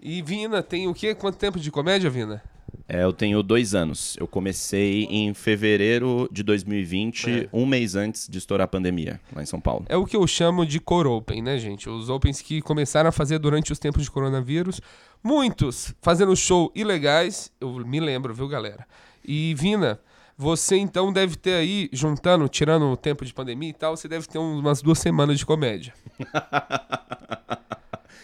[0.00, 1.12] E Vina, tem o quê?
[1.14, 2.40] Quanto tempo de comédia, Vina?
[2.88, 4.16] É, eu tenho dois anos.
[4.18, 7.48] Eu comecei em fevereiro de 2020, É.
[7.52, 9.84] um mês antes de estourar a pandemia, lá em São Paulo.
[9.88, 11.88] É o que eu chamo de core open, né, gente?
[11.88, 14.80] Os opens que começaram a fazer durante os tempos de coronavírus.
[15.22, 18.86] Muitos fazendo show ilegais, eu me lembro, viu, galera?
[19.24, 19.98] E Vina,
[20.36, 24.26] você então deve ter aí, juntando, tirando o tempo de pandemia e tal, você deve
[24.26, 25.94] ter umas duas semanas de comédia.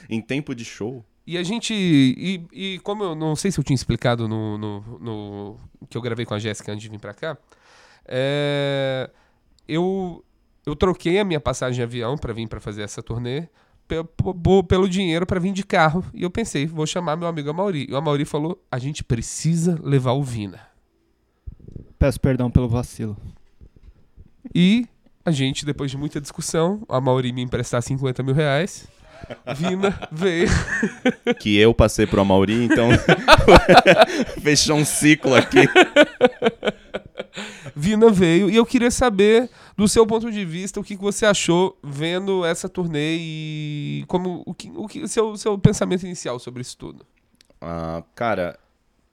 [0.09, 1.73] em tempo de show, E a gente.
[1.75, 5.57] E, e como eu não sei se eu tinha explicado no, no, no-
[5.89, 7.37] que eu gravei com a Jéssica antes de vir pra cá,
[8.07, 9.09] é,
[9.69, 10.25] eu,
[10.67, 13.49] eu troquei a minha passagem de avião pra vir pra fazer essa turnê
[14.69, 16.05] pelo dinheiro pra vir de carro.
[16.15, 17.87] E eu pensei, vou chamar meu amigo Amauri.
[17.89, 20.61] E o Amauri falou: a gente precisa levar o Vina.
[21.99, 23.17] Peço perdão pelo vacilo.
[24.55, 24.87] E
[25.25, 28.89] a gente, depois de muita discussão, a Mauri me emprestar 50 mil reais.
[29.57, 30.49] Vina veio.
[31.41, 32.89] Que eu passei pro Amauri, então
[34.43, 35.61] fechou um ciclo aqui.
[37.75, 38.51] Vina veio.
[38.51, 42.45] E eu queria saber, do seu ponto de vista, o que que você achou vendo
[42.45, 47.07] essa turnê e como o que, o que seu, seu pensamento inicial sobre isso tudo.
[47.61, 48.59] Ah, cara,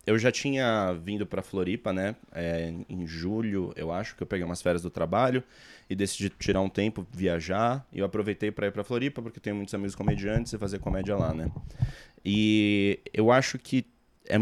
[0.08, 2.16] eu já tinha vindo pra Floripa, né?
[2.32, 5.44] É, em julho, eu acho, que eu peguei umas férias do trabalho
[5.90, 7.86] e decidi tirar um tempo, viajar.
[7.92, 11.18] E eu aproveitei pra ir pra Floripa, porque tenho muitos amigos comediantes e fazer comédia
[11.18, 11.52] lá, né?
[12.24, 13.86] E eu acho que
[14.26, 14.38] é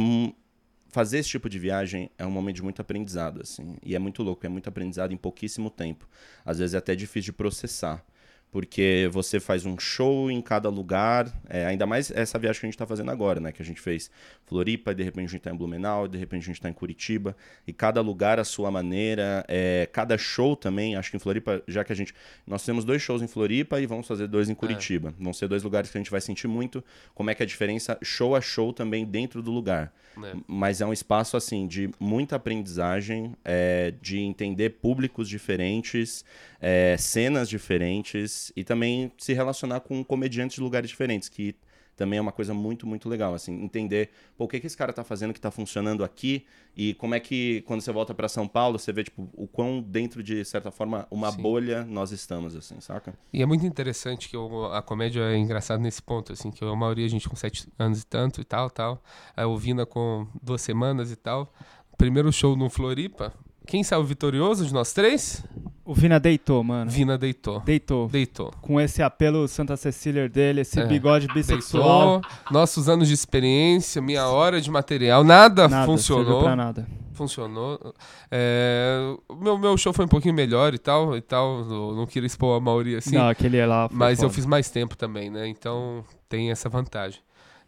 [0.90, 3.76] fazer esse tipo de viagem é um momento de muito aprendizado, assim.
[3.84, 6.08] E é muito louco, é muito aprendizado em pouquíssimo tempo.
[6.46, 8.06] Às vezes é até difícil de processar.
[8.56, 12.70] Porque você faz um show em cada lugar, é, ainda mais essa viagem que a
[12.70, 13.52] gente está fazendo agora, né?
[13.52, 14.10] Que a gente fez
[14.46, 16.70] Floripa, e de repente a gente está em Blumenau, e de repente a gente está
[16.70, 17.36] em Curitiba,
[17.68, 21.84] e cada lugar a sua maneira, é, cada show também, acho que em Floripa, já
[21.84, 22.14] que a gente.
[22.48, 25.14] Nós temos dois shows em Floripa e vamos fazer dois em Curitiba.
[25.20, 26.82] Vão ser dois lugares que a gente vai sentir muito
[27.14, 29.92] como é que é a diferença show a show também dentro do lugar.
[30.16, 30.34] né?
[30.48, 36.24] Mas é um espaço, assim, de muita aprendizagem, é, de entender públicos diferentes,
[36.68, 41.56] é, cenas diferentes e também se relacionar com comediantes de lugares diferentes, que
[41.96, 44.92] também é uma coisa muito, muito legal, assim, entender pô, o que, que esse cara
[44.92, 46.44] tá fazendo que tá funcionando aqui
[46.76, 49.80] e como é que, quando você volta para São Paulo, você vê, tipo, o quão
[49.80, 51.42] dentro de certa forma, uma Sim.
[51.42, 53.14] bolha nós estamos, assim, saca?
[53.32, 56.76] E é muito interessante que o- a comédia é engraçada nesse ponto, assim, que a
[56.76, 59.02] maioria a gente com sete anos e tanto e tal, tal.
[59.38, 61.54] A Vina com duas semanas e tal.
[61.98, 63.32] Primeiro show no Floripa.
[63.68, 65.44] Quem saiu vitorioso de nós três?
[65.84, 66.90] O Vina deitou, mano.
[66.90, 67.60] Vina deitou.
[67.60, 68.08] Deitou.
[68.08, 68.52] Deitou.
[68.62, 70.86] Com esse apelo Santa Cecília dele, esse É.
[70.86, 72.22] bigode bissexual.
[72.22, 72.32] Deitou.
[72.52, 76.42] Nossos anos de experiência, minha hora de material, nada, Nada, funcionou.
[76.44, 76.88] pra nada.
[77.14, 77.80] Funcionou.
[78.32, 81.64] É, o meu, meu show foi um pouquinho melhor e tal, e tal.
[81.64, 83.16] Não, não queria expor a maioria assim.
[83.16, 84.34] Não, aquele lá Mas eu foda.
[84.36, 85.48] fiz mais tempo também, né?
[85.48, 87.20] Então tem essa vantagem.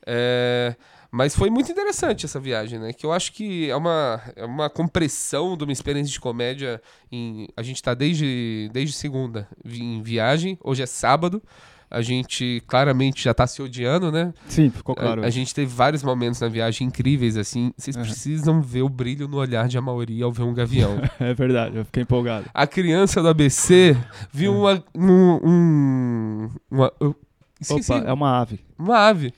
[0.06, 0.76] É,
[1.12, 2.93] mas foi muito interessante essa viagem, né?
[2.93, 6.82] Que eu acho que é uma, é uma compressão de uma experiência de comédia.
[7.12, 11.41] Em, a gente tá desde, desde segunda em viagem, hoje é sábado.
[11.89, 14.34] A gente claramente já tá se odiando, né?
[14.50, 15.24] Sim, ficou A- claro.
[15.24, 17.72] A, gente teve vários momentos na viagem incríveis, assim.
[17.78, 18.02] Vocês Uhum.
[18.02, 20.98] precisam ver o brilho no olhar de Amauri ao ver um gavião.
[21.17, 22.46] É verdade, eu fiquei empolgado.
[22.54, 23.96] A criança do ABC
[24.34, 24.84] viu uma.
[24.93, 27.15] Um, um- uma eu
[27.62, 28.60] esqueci, Opa, é uma ave.
[28.78, 29.34] uma ave.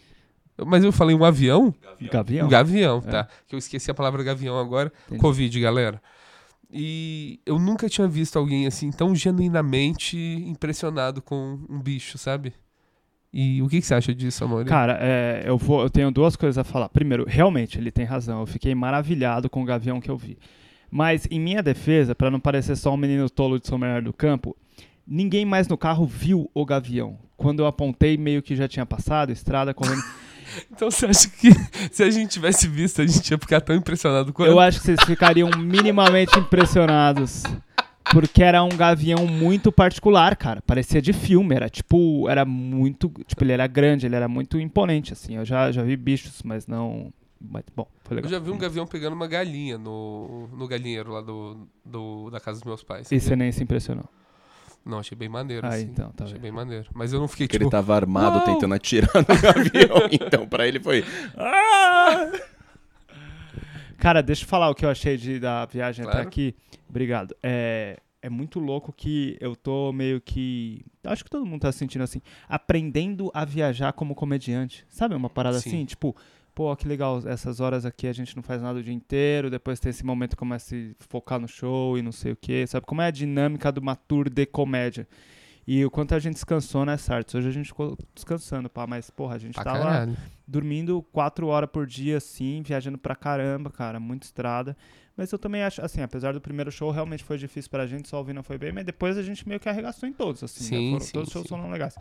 [0.65, 1.73] Mas eu falei um avião?
[2.11, 2.45] Gavião?
[2.45, 3.11] Um gavião, É.
[3.11, 3.27] tá.
[3.47, 4.91] Que eu esqueci a palavra gavião agora.
[5.07, 5.21] Entendi.
[5.21, 6.01] Covid, galera.
[6.71, 10.17] E eu nunca tinha visto alguém assim tão genuinamente
[10.47, 12.53] impressionado com um bicho, sabe?
[13.33, 14.65] E o que, que você acha disso, amor?
[14.65, 16.89] Cara, é, eu, vou, eu tenho duas coisas a falar.
[16.89, 18.39] Primeiro, realmente, ele tem razão.
[18.39, 20.37] Eu fiquei maravilhado com o gavião que eu vi.
[20.91, 24.13] Mas, em minha defesa, pra não parecer só um menino tolo de São Bernardo do
[24.13, 24.55] Campo,
[25.05, 27.19] ninguém mais no carro viu o gavião.
[27.37, 30.01] Quando eu apontei, meio que já tinha passado, estrada correndo.
[30.71, 31.49] Então você acha que
[31.91, 34.49] se a gente tivesse visto, a gente ia ficar tão impressionado quanto?
[34.49, 37.43] eu acho que vocês ficariam minimamente impressionados.
[38.11, 40.63] Porque era um gavião muito particular, cara.
[40.63, 41.53] Parecia de filme.
[41.55, 42.27] Era tipo.
[42.27, 43.07] Era muito.
[43.27, 45.35] Tipo, ele era grande, ele era muito imponente, assim.
[45.35, 47.13] Eu já, já vi bichos, mas não.
[47.39, 48.31] Mas, bom, foi Eu legal.
[48.31, 52.59] já vi um gavião pegando uma galinha no, no galinheiro lá do, do- da casa
[52.59, 53.11] dos meus pais.
[53.11, 54.05] E você nem se impressionou.
[54.89, 55.65] Não, achei bem maneiro.
[55.65, 55.83] Ah, assim.
[55.83, 56.41] então, tá achei vendo.
[56.43, 56.87] bem maneiro.
[56.93, 57.65] Mas eu não fiquei Porque tipo.
[57.65, 61.05] ele tava armado "Uau!" tentando atirar no avião, então pra ele foi.
[61.37, 62.31] "Ah!"
[63.97, 66.27] Cara, deixa eu falar o que eu achei de, da viagem até Claro.
[66.27, 66.55] aqui.
[66.89, 67.35] Obrigado.
[67.43, 70.81] É, é muito louco que eu tô meio que.
[71.03, 72.21] Acho que todo mundo tá se sentindo assim.
[72.47, 74.85] Aprendendo a viajar como comediante.
[74.89, 75.69] Sabe uma parada Sim.
[75.69, 75.85] assim?
[75.85, 76.15] Tipo,
[76.59, 77.21] pô, que legal.
[77.25, 79.49] Essas horas aqui a gente não faz nada o dia inteiro.
[79.49, 82.35] Depois tem esse momento que começa a se focar no show e não sei o
[82.35, 82.67] quê.
[82.67, 85.07] Sabe como é a dinâmica de uma tour de comédia?
[85.71, 87.37] E o quanto a gente descansou nessa arte.
[87.37, 90.17] Hoje a gente ficou descansando, pá, mas, porra, a gente Pra tava caralho.
[90.47, 94.75] dormindo quatro horas por dia, assim, viajando pra caramba, cara, muita estrada.
[95.15, 98.19] Mas eu também acho, assim, apesar do primeiro show realmente foi difícil pra gente, só
[98.19, 100.69] o Vina foi bem, mas depois a gente meio que arregaçou em todos, assim, né?
[100.79, 101.49] Sim, Foram- sim, todos os shows sim.
[101.49, 101.93] foram legais.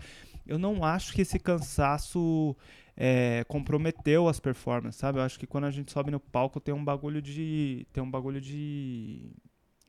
[0.47, 2.57] Eu não acho que esse cansaço
[2.97, 5.19] é, comprometeu as performances, sabe?
[5.19, 7.87] Eu acho que quando a gente sobe no palco tem um bagulho de.
[7.93, 9.31] Tem um bagulho de.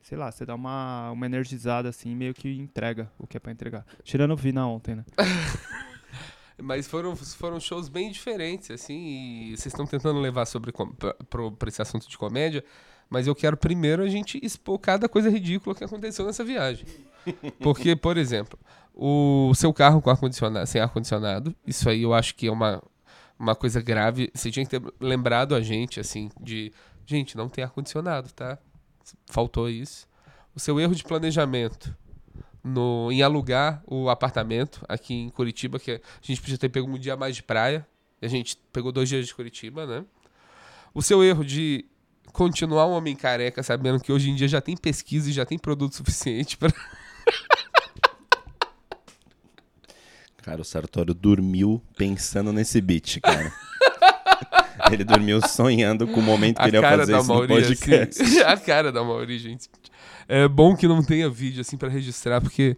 [0.01, 3.51] Sei lá, você dá uma, uma energizada assim, meio que entrega o que é pra
[3.51, 3.85] entregar.
[4.03, 5.05] Tirando o Vina ontem, né?
[6.61, 11.13] Mas foram, foram shows bem diferentes, assim, e vocês estão tentando levar sobre pra,
[11.51, 12.63] pra esse assunto de comédia,
[13.09, 16.85] mas eu quero primeiro a gente expor cada coisa ridícula que aconteceu nessa viagem.
[17.63, 18.59] Porque, por exemplo,
[18.93, 22.83] o seu carro com ar-condicionado, sem ar-condicionado, isso aí eu acho que é uma,
[23.37, 24.29] uma coisa grave.
[24.33, 26.71] Você tinha que ter lembrado a gente, assim, de.
[27.05, 28.59] Gente, não tem ar-condicionado, tá?
[29.27, 30.07] Faltou isso.
[30.55, 31.95] O seu erro de planejamento
[32.63, 36.97] no, em alugar o apartamento aqui em Curitiba, que a gente podia ter pego um
[36.97, 37.87] dia mais de praia.
[38.21, 40.05] E a gente pegou dois dias de Curitiba, né?
[40.93, 41.85] O seu erro de
[42.33, 45.57] continuar um homem careca, sabendo que hoje em dia já tem pesquisa e já tem
[45.57, 46.71] produto suficiente para
[50.37, 53.53] Cara, o Sartório dormiu pensando nesse beat, cara.
[54.91, 57.33] Ele dormiu sonhando com o momento que a ele ia cara fazer da isso no
[57.33, 58.23] Mauri, podcast.
[58.23, 58.39] assim.
[58.43, 59.69] a cara da Mauri, gente.
[60.27, 62.77] É bom que não tenha vídeo, assim, pra registrar, porque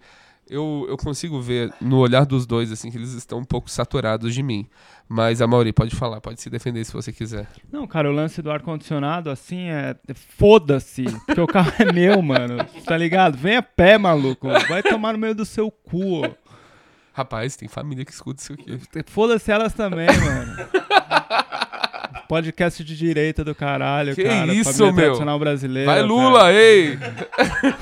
[0.49, 4.33] eu, eu consigo ver no olhar dos dois, assim, que eles estão um pouco saturados
[4.33, 4.67] de mim.
[5.07, 7.47] Mas a Mauri, pode falar, pode se defender se você quiser.
[7.71, 9.95] Não, cara, o lance do ar-condicionado, assim, é.
[10.07, 11.03] é Foda-se.
[11.25, 12.57] Porque o carro é meu, mano.
[12.85, 13.37] Tá ligado?
[13.37, 14.47] Vem a pé, maluco.
[14.67, 16.25] Vai tomar no meio do seu cu.
[16.25, 16.29] ó.
[17.13, 18.79] Rapaz, tem família que escuta isso aqui.
[19.07, 20.55] Foda-se elas também, mano.
[22.31, 24.53] Podcast de direita do caralho, Que cara.
[24.53, 25.03] isso, família meu?
[25.03, 25.91] tradicional brasileira.
[25.91, 26.01] Vai.
[26.01, 26.97] Lula, ei!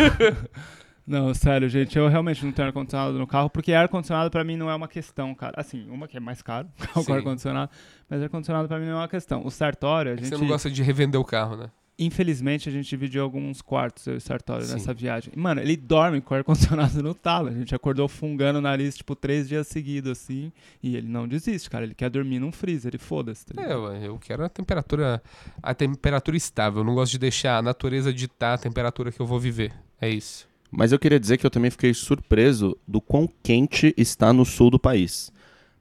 [1.05, 4.69] Não, sério, gente, eu realmente não tenho ar-condicionado no carro, porque ar-condicionado pra mim não
[4.69, 5.53] é uma questão, cara.
[5.57, 7.05] Assim, uma que é mais caro, carro Sim.
[7.05, 7.71] com ar-condicionado,
[8.09, 9.45] mas ar-condicionado pra mim não é uma questão.
[9.45, 11.69] O Sartório, a gente, Você não gosta de revender o carro, né?
[11.99, 14.73] Infelizmente, a gente dividiu alguns quartos, eu e o Sartório, Sim.
[14.73, 15.33] nessa viagem.
[15.35, 17.49] Mano, ele dorme com o ar-condicionado no talo.
[17.49, 21.69] A gente acordou fungando o nariz, tipo, três dias seguidos, assim, e ele não desiste,
[21.69, 21.83] cara.
[21.83, 23.45] Ele quer dormir num freezer, e foda-se.
[23.45, 25.21] Tá É, eu quero a temperatura,
[25.61, 26.79] a temperatura estável.
[26.79, 29.73] Eu não gosto de deixar a natureza ditar a temperatura que eu vou viver.
[29.99, 30.47] É isso.
[30.71, 34.69] Mas eu queria dizer que eu também fiquei surpreso do quão quente está no sul
[34.69, 35.31] do país.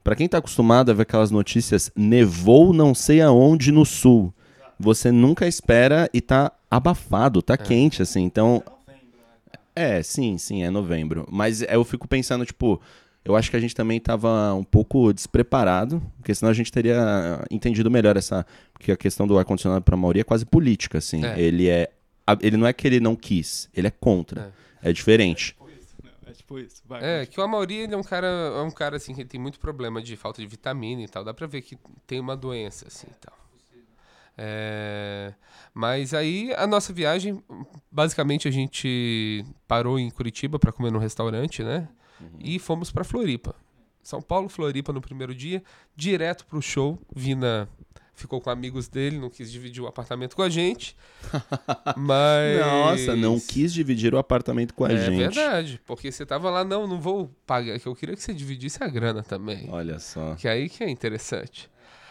[0.03, 4.33] Pra quem tá acostumado a ver aquelas notícias, nevou não sei aonde no sul.
[4.79, 8.23] Você nunca espera e tá abafado, tá quente, assim.
[8.23, 8.63] Então.
[9.75, 11.25] É, sim, sim, é novembro.
[11.31, 12.81] Mas eu fico pensando, tipo,
[13.23, 17.45] eu acho que a gente também tava um pouco despreparado, porque senão a gente teria
[17.49, 18.45] entendido melhor essa.
[18.73, 21.23] Porque a questão do ar-condicionado pra maioria é quase política, assim.
[21.25, 21.39] É.
[21.39, 21.89] Ele é.
[22.27, 24.53] a- Ele não é que ele não quis, ele é contra.
[24.81, 25.55] É diferente.
[26.25, 26.81] É tipo isso.
[26.85, 29.39] Vai, É, que o Amaury, ele é um cara, é um cara assim que tem
[29.39, 31.23] muito problema de falta de vitamina e tal.
[31.23, 33.33] Dá pra ver que tem uma doença assim e tal.
[34.41, 35.33] É,
[35.73, 37.43] mas aí a nossa viagem,
[37.91, 41.89] basicamente a gente parou em Curitiba pra comer no restaurante, né?
[42.39, 43.53] E fomos pra Floripa.
[44.01, 45.61] São Paulo, Floripa no primeiro dia,
[45.95, 46.97] direto pro show.
[47.13, 47.67] Vina
[48.15, 50.95] ficou com amigos dele, não quis dividir o apartamento com a gente.
[51.97, 55.17] mas Nossa, não quis dividir o apartamento com a é gente.
[55.17, 58.83] verdade, porque você tava lá, não, não vou pagar, que eu queria que você dividisse
[58.83, 59.67] a grana também.
[59.69, 60.35] Olha só.
[60.35, 61.69] Que aí que é interessante.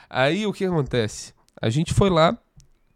[0.09, 1.35] Aí o que acontece?
[1.61, 2.37] A gente foi lá,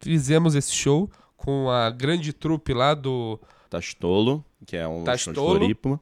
[0.01, 3.41] fizemos esse show com a grande trupe lá do.
[3.69, 5.59] Tastolo, que é um show de Tastolo.
[5.59, 6.01] Floripa.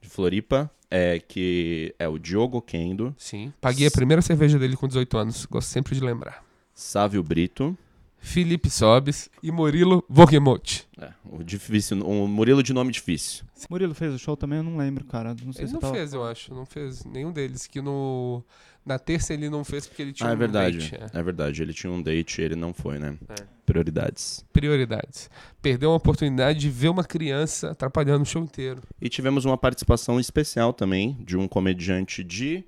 [0.00, 3.52] De Floripa, é, que é o Diogo Kendo, Sim.
[3.60, 6.44] Paguei a primeira cerveja dele com 18 anos, gosto sempre de lembrar.
[6.74, 7.76] Sávio Brito,
[8.24, 10.86] Felipe Sobes e Murilo Vogemote.
[10.96, 13.44] é, o difícil, um Murilo de nome difícil.
[13.68, 14.58] Murilo fez o show também?
[14.58, 15.34] Eu não lembro, cara.
[15.44, 15.94] Não sei Ele se não tava...
[15.94, 16.54] fez, eu acho.
[16.54, 17.66] Não fez nenhum deles.
[17.66, 18.42] Que no.
[18.86, 20.78] Na terça ele não fez porque ele tinha Ah, é um verdade.
[20.90, 21.18] date, é.
[21.18, 23.16] É verdade, ele tinha um date e ele não foi, né?
[23.28, 23.34] É.
[23.66, 24.44] Prioridades.
[24.52, 25.30] prioridades.
[25.60, 28.82] Perdeu uma oportunidade de ver uma criança atrapalhando o show inteiro.
[29.00, 32.64] E tivemos uma participação especial também de um comediante de.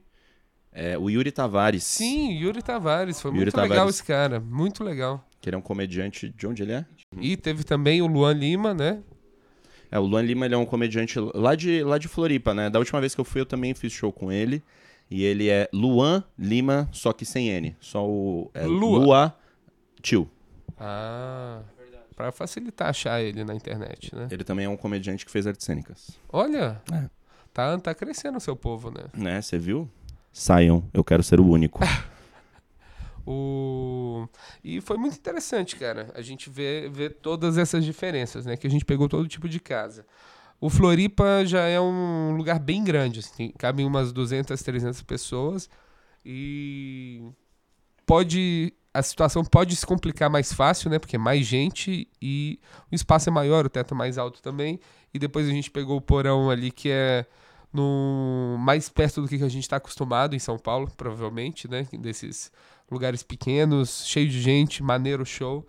[0.72, 1.82] é, o Yuri Tavares.
[1.84, 3.20] Sim, Yuri Tavares.
[3.20, 3.94] Foi Yuri muito legal Tavares.
[3.96, 4.38] esse cara.
[4.40, 5.24] Muito legal.
[5.44, 6.30] Que ele é um comediante.
[6.30, 6.86] De onde ele é?
[7.20, 9.02] E teve também o Luan Lima, né?
[9.90, 12.70] É, o Luan Lima ele é um comediante lá de, lá de Floripa, né?
[12.70, 14.62] Da última vez que eu fui, eu também fiz show com ele.
[15.10, 17.76] E ele é Luan Lima, só que sem N.
[17.78, 18.50] Só o.
[18.54, 18.98] É, Lua.
[18.98, 19.36] Lua
[20.00, 20.30] Tio.
[20.80, 21.60] Ah.
[22.16, 24.28] Pra facilitar achar ele na internet, né?
[24.30, 26.18] Ele também é um comediante que fez artes cênicas.
[26.32, 26.80] Olha.
[26.90, 27.10] É.
[27.52, 29.04] Tá, tá crescendo o seu povo, né?
[29.12, 29.42] Né?
[29.42, 29.90] Você viu?
[30.32, 31.80] Saiam, eu quero ser o único.
[33.26, 34.28] O...
[34.62, 38.56] E foi muito interessante, cara, a gente vê, vê todas essas diferenças, né?
[38.56, 40.06] Que a gente pegou todo tipo de casa.
[40.60, 45.68] O Floripa já é um lugar bem grande, assim, cabem umas 200, 300 pessoas
[46.24, 47.22] e
[48.06, 51.00] pode a situação pode se complicar mais fácil, né?
[51.00, 52.60] Porque é mais gente e
[52.90, 54.78] o espaço é maior, o teto é mais alto também.
[55.12, 57.26] E depois a gente pegou o porão ali que é
[57.72, 61.88] no mais perto do que a gente está acostumado em São Paulo, provavelmente, né?
[61.92, 62.52] Desses
[62.90, 65.66] lugares pequenos, cheio de gente, maneiro show.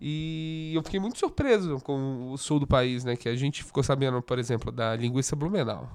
[0.00, 3.14] E eu fiquei muito surpreso com o sul do país, né?
[3.14, 5.88] Que a gente ficou sabendo, por exemplo, da linguiça Blumenau.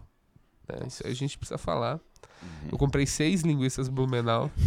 [0.68, 0.88] né?
[0.88, 2.00] Isso aí a gente precisa falar.
[2.42, 2.70] Uhum.
[2.72, 4.50] Eu comprei seis linguiças Blumenau.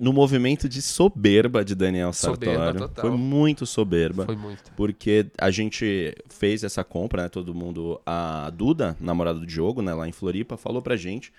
[0.00, 2.80] No movimento de soberba de Daniel Soberba Sartório.
[2.82, 3.04] total.
[3.08, 4.24] Foi muito soberba.
[4.26, 4.70] Foi muito.
[4.76, 7.28] Porque a gente fez essa compra, né?
[7.28, 8.00] Todo mundo.
[8.06, 9.92] A Duda, namorada do Diogo, né?
[9.92, 11.32] Lá em Floripa, falou pra gente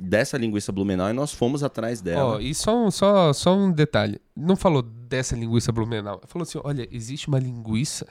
[0.00, 2.36] dessa linguiça Blumenau e nós fomos atrás dela.
[2.36, 4.20] Ó, e só um, só, só um detalhe.
[4.36, 6.20] Não falou dessa linguiça Blumenau.
[6.26, 8.06] Falou assim: olha, existe uma linguiça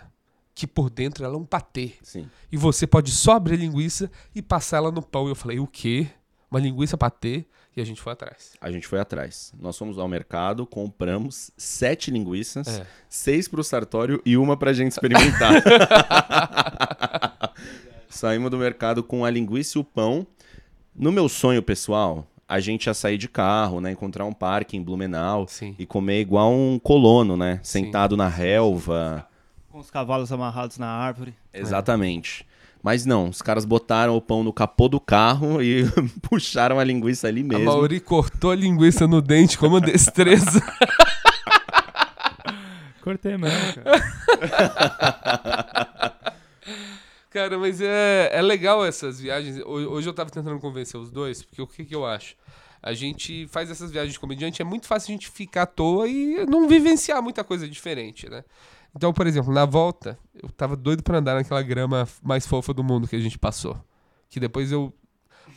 [0.53, 1.93] que por dentro ela é um patê.
[2.01, 2.27] Sim.
[2.51, 5.27] E você pode só abrir a linguiça e passar ela no pão.
[5.27, 6.07] E eu falei: o quê?
[6.49, 7.45] Uma linguiça patê?
[7.75, 8.51] E a gente foi atrás.
[8.59, 9.53] A gente foi atrás.
[9.57, 12.85] Nós fomos ao mercado, compramos sete linguiças, É.
[13.07, 15.53] seis pro Sartório e uma pra gente experimentar.
[18.09, 20.27] Saímos do mercado com a linguiça e o pão.
[21.01, 23.89] No meu sonho pessoal, a gente ia sair de carro, né?
[23.89, 25.73] Encontrar um parque em Blumenau Sim.
[25.79, 27.59] e comer igual um colono, né?
[27.63, 29.27] Sentado na relva.
[29.71, 31.33] Com os cavalos amarrados na árvore.
[31.51, 32.45] Exatamente.
[32.83, 35.85] Mas não, os caras botaram o pão no capô do carro e
[36.21, 37.65] puxaram a linguiça ali A mesmo.
[37.65, 40.61] Mauri cortou a linguiça no dente com uma destreza.
[43.01, 44.03] Cortei mesmo, cara.
[47.31, 49.57] Cara, mas é, é legal essas viagens.
[49.61, 52.35] Ho- Hoje eu tava tentando convencer os dois, porque o que, que eu acho?
[52.83, 56.07] A gente faz essas viagens de comediante, é muito fácil a gente ficar à toa
[56.07, 58.43] e não vivenciar muita coisa diferente, né?
[58.95, 62.83] Então, por exemplo, na volta, eu tava doido pra andar naquela grama mais fofa do
[62.83, 63.77] mundo que a gente passou.
[64.29, 64.93] Que depois eu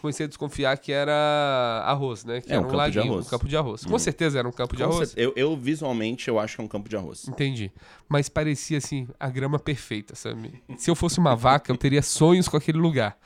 [0.04, 2.40] comecei a desconfiar que era arroz, né?
[2.42, 3.26] Que É, era um um, campo de laguinho, arroz.
[3.26, 3.84] um campo de arroz.
[3.86, 3.98] Com Hum.
[3.98, 5.08] certeza era um campo de Com arroz.
[5.10, 7.26] cer- Eu, eu, visualmente eu acho que é um campo de arroz.
[7.26, 7.72] Entendi.
[8.08, 10.62] Mas parecia assim, a grama perfeita, sabe?
[10.76, 13.16] Se eu fosse uma vaca, eu teria sonhos com aquele lugar.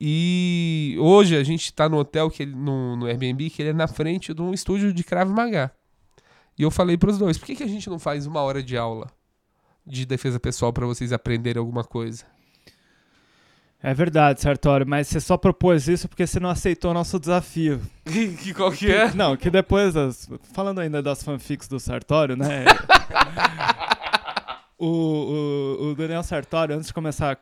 [0.00, 3.72] E hoje a gente tá no hotel, que ele, no, no Airbnb, que ele é
[3.74, 5.70] na frente de um estúdio de Krav Maga.
[6.58, 8.76] E eu falei pros dois, por que, que a gente não faz uma hora de
[8.76, 9.08] aula
[9.86, 12.24] de defesa pessoal pra vocês aprenderem alguma coisa?
[13.82, 17.80] É verdade, Sartório, mas você só propôs isso porque você não aceitou o nosso desafio.
[18.04, 19.12] que, que qual que é?
[19.14, 20.28] Não, que depois das.
[20.52, 22.64] Falando ainda das fanfics do Sartório, né?
[24.78, 27.38] o, o, o Daniel Sartório, antes de começar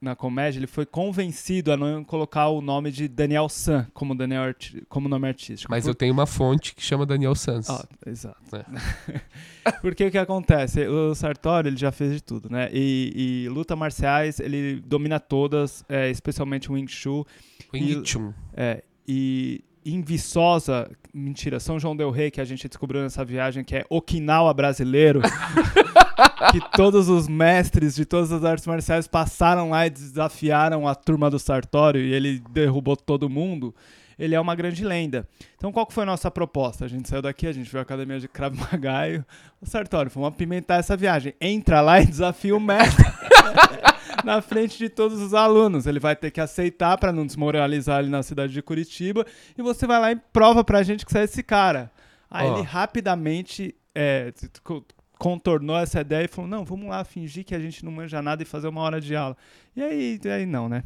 [0.00, 4.42] na comédia, ele foi convencido a não colocar o nome de Daniel San como, Daniel
[4.44, 5.70] arti- como nome artístico.
[5.70, 7.68] Mas Por- eu tenho uma fonte que chama Daniel Sanz.
[7.68, 8.40] Ah, exato.
[8.56, 9.20] É.
[9.82, 10.86] Porque o que acontece?
[10.86, 12.70] O Sartori ele já fez de tudo, né?
[12.72, 17.24] E, e luta marciais ele domina todas, é, especialmente o Wing Chun.
[17.72, 18.32] Wing Chun.
[18.54, 23.64] É, e em Viçosa, mentira, São João del Rei, que a gente descobriu nessa viagem,
[23.64, 25.20] que é Okinawa brasileiro,
[26.52, 31.30] que todos os mestres de todas as artes marciais passaram lá e desafiaram a turma
[31.30, 33.74] do Sartório e ele derrubou todo mundo.
[34.18, 35.26] Ele é uma grande lenda.
[35.56, 36.84] Então, qual que foi a nossa proposta?
[36.84, 39.24] A gente saiu daqui, a gente viu a academia de Krav Maga e
[39.62, 41.34] o Sartório, vamos apimentar essa viagem.
[41.40, 43.04] Entra lá e desafia o mestre
[44.24, 45.86] na frente de todos os alunos.
[45.86, 49.26] Ele vai ter que aceitar para não desmoralizar ali na cidade de Curitiba.
[49.56, 51.90] E você vai lá e prova pra gente que você é esse cara.
[52.30, 52.54] Aí Ó.
[52.54, 54.32] ele rapidamente é,
[55.18, 58.42] contornou essa ideia e falou: não, vamos lá fingir que a gente não manja nada
[58.42, 59.36] e fazer uma hora de aula.
[59.76, 60.84] E aí, aí não, né?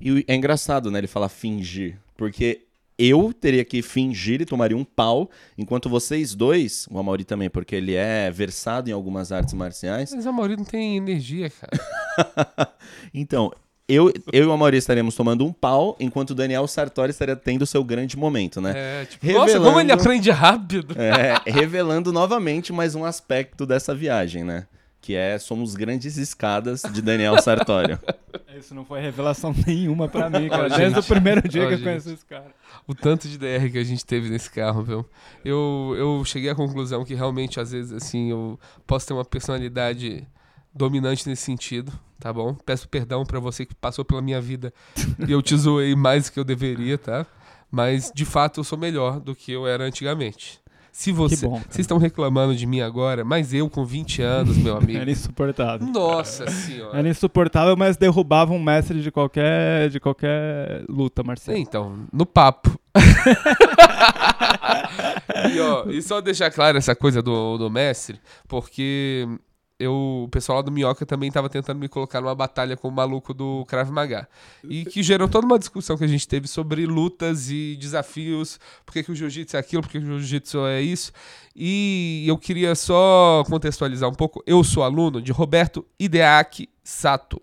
[0.00, 1.98] E é engraçado, né, ele falar fingir.
[2.16, 2.62] Porque
[3.04, 7.74] eu teria que fingir e tomaria um pau, enquanto vocês dois, o Amaury também, porque
[7.74, 10.12] ele é versado em algumas artes marciais.
[10.14, 12.72] Mas a Mauri não tem energia, cara.
[13.14, 13.50] Então,
[13.88, 17.62] eu, eu e o Amaury estaremos tomando um pau, enquanto o Daniel Sartori estaria tendo
[17.62, 18.72] o seu grande momento, né?
[18.74, 20.94] É, tipo, nossa, como ele Revelando- aprende rápido.
[20.98, 24.66] É, revelando novamente mais um aspecto dessa viagem, né?
[25.02, 27.98] Que é somos grandes escadas de Daniel Sartório.
[28.56, 30.68] Isso não foi revelação nenhuma pra mim, cara.
[30.68, 31.04] Desde gente.
[31.04, 31.86] o primeiro dia Ó, que eu gente.
[31.86, 32.54] conheci esse cara.
[32.86, 35.04] O tanto de DR que a gente teve nesse carro, viu?
[35.44, 40.24] Eu, eu cheguei à conclusão que realmente, às vezes, assim, eu posso ter uma personalidade
[40.72, 42.54] dominante nesse sentido, tá bom?
[42.54, 44.72] Peço perdão pra você que passou pela minha vida
[45.26, 47.26] e eu te zoei mais do que eu deveria, tá?
[47.70, 50.61] Mas, de fato, eu sou melhor do que eu era antigamente.
[50.92, 51.46] Se você.
[51.46, 51.58] bom.
[51.68, 55.00] Vocês estão reclamando de mim agora, mas eu com 20 anos, meu amigo.
[55.00, 55.88] Era insuportável.
[55.88, 56.98] Nossa senhora.
[56.98, 61.56] Era insuportável, mas derrubava um mestre de qualquer, de qualquer luta marcial.
[61.56, 62.78] Então, no papo.
[65.50, 69.26] e, ó, e só deixar claro essa coisa do, do mestre, porque
[69.82, 72.92] eu, o pessoal lá do Minhoca também tava tentando me colocar numa batalha com o
[72.92, 74.28] maluco do Krav Maga.
[74.64, 78.92] E que gerou toda uma discussão que a gente teve sobre lutas e desafios, por
[78.92, 81.12] que, que o jiu-jitsu é aquilo, por que, que o jiu-jitsu é isso.
[81.54, 84.42] E eu queria só contextualizar um pouco.
[84.46, 87.40] Eu sou aluno de Roberto Ideaki Sato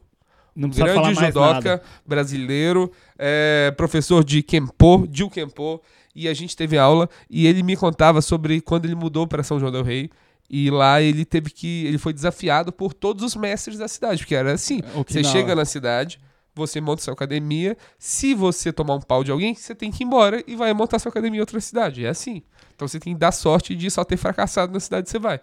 [0.56, 5.82] Não um grande judoca brasileiro, é, professor de Kempo, Jiu Kempo,
[6.16, 9.60] e a gente teve aula e ele me contava sobre quando ele mudou para São
[9.60, 10.10] João del Rei.
[10.50, 11.86] E lá ele teve que.
[11.86, 15.64] Ele foi desafiado por todos os mestres da cidade, porque era assim: você chega na
[15.64, 16.20] cidade,
[16.56, 17.78] você monta sua academia.
[18.00, 20.98] Se você tomar um pau de alguém, você tem que ir embora e vai montar
[20.98, 22.06] sua academia em outra cidade.
[22.06, 22.42] É assim.
[22.76, 25.40] Então você tem que dar sorte de só ter fracassado na cidade que você vai.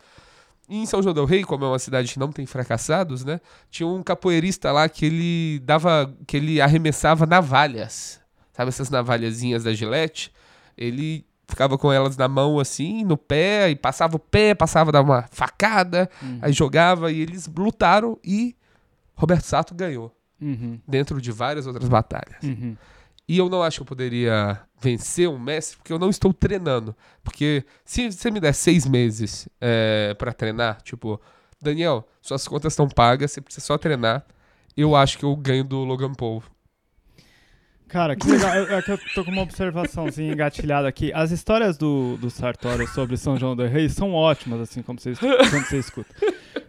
[0.68, 3.40] E em São João del Rei, como é uma cidade que não tem fracassados, né?
[3.70, 8.20] Tinha um capoeirista lá que ele dava, que ele arremessava navalhas.
[8.52, 10.32] Sabe essas navalhazinhas da Gillette?
[10.76, 15.02] Ele ficava com elas na mão assim, no pé, e passava o pé, passava dar
[15.02, 16.10] uma facada,
[16.42, 18.56] aí jogava e eles lutaram e
[19.14, 22.42] Roberto Sato ganhou Uhum, dentro de várias outras batalhas.
[22.42, 22.76] uhum.
[23.28, 26.94] E eu não acho que eu poderia vencer um mestre porque eu não estou treinando.
[27.24, 31.20] Porque se você me der seis meses é, para treinar, tipo,
[31.60, 34.24] Daniel, suas contas estão pagas, você precisa só treinar.
[34.76, 36.42] Eu acho que eu ganho do Logan Paul.
[37.88, 38.52] Cara, que legal.
[38.52, 41.12] É que eu tô com uma observaçãozinha engatilhada aqui.
[41.14, 45.14] As histórias do, do Sartório sobre São João do Rei são ótimas, assim, como você,
[45.14, 46.14] quando você escuta.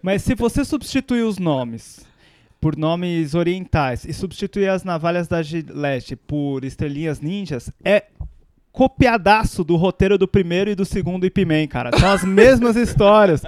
[0.01, 2.05] Mas se você substituir os nomes
[2.61, 8.05] por nomes orientais e substituir as navalhas da Gillette por estrelinhas ninjas, é
[8.77, 11.97] copiadaço do roteiro do primeiro e do segundo Ip Man, cara.
[11.97, 13.41] São as mesmas histórias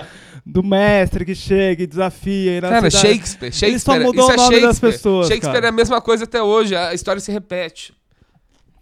[0.44, 2.58] do mestre que chega e desafia.
[2.58, 3.70] E na Cara, cidade- Shakespeare, Shakespeare.
[3.70, 4.92] Ele só mudou isso o é nome das Shakespeare.
[4.92, 5.66] pessoas, Shakespeare cara.
[5.68, 7.94] é a mesma coisa até hoje, a história se repete.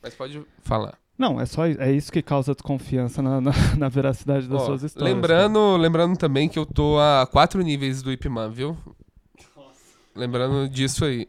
[0.02, 0.98] Mas pode falar.
[1.18, 4.84] Não, é só é isso que causa desconfiança na, na, na veracidade das Ó, suas
[4.84, 5.14] histórias.
[5.14, 8.78] lembrando, lembrando também que eu tô a quatro níveis do Ip Man, viu?
[10.16, 11.28] Lembrando disso aí.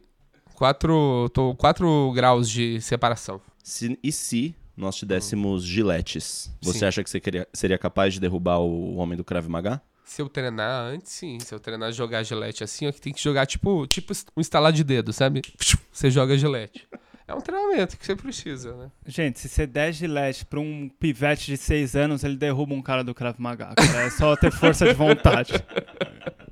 [0.55, 3.41] Quatro, tô quatro graus de separação.
[3.63, 6.85] Se- e se nós te dessemos giletes, você Sim.
[6.85, 9.81] acha que você queria- seria capaz de derrubar o homem do Krav Maga?
[10.05, 11.37] Se eu treinar antes, sim.
[11.39, 14.71] Se eu treinar jogar gilete assim, ó, que tem que jogar tipo, tipo um instalar
[14.73, 15.41] de dedo, sabe?
[15.91, 16.87] Você joga gilete.
[17.27, 18.89] É um treinamento que você precisa, né?
[19.05, 23.03] Gente, se você der gilete pra um pivete de 6 anos, ele derruba um cara
[23.03, 23.75] do Krav Maga.
[23.75, 24.01] Cara.
[24.01, 25.53] É só ter força de vontade.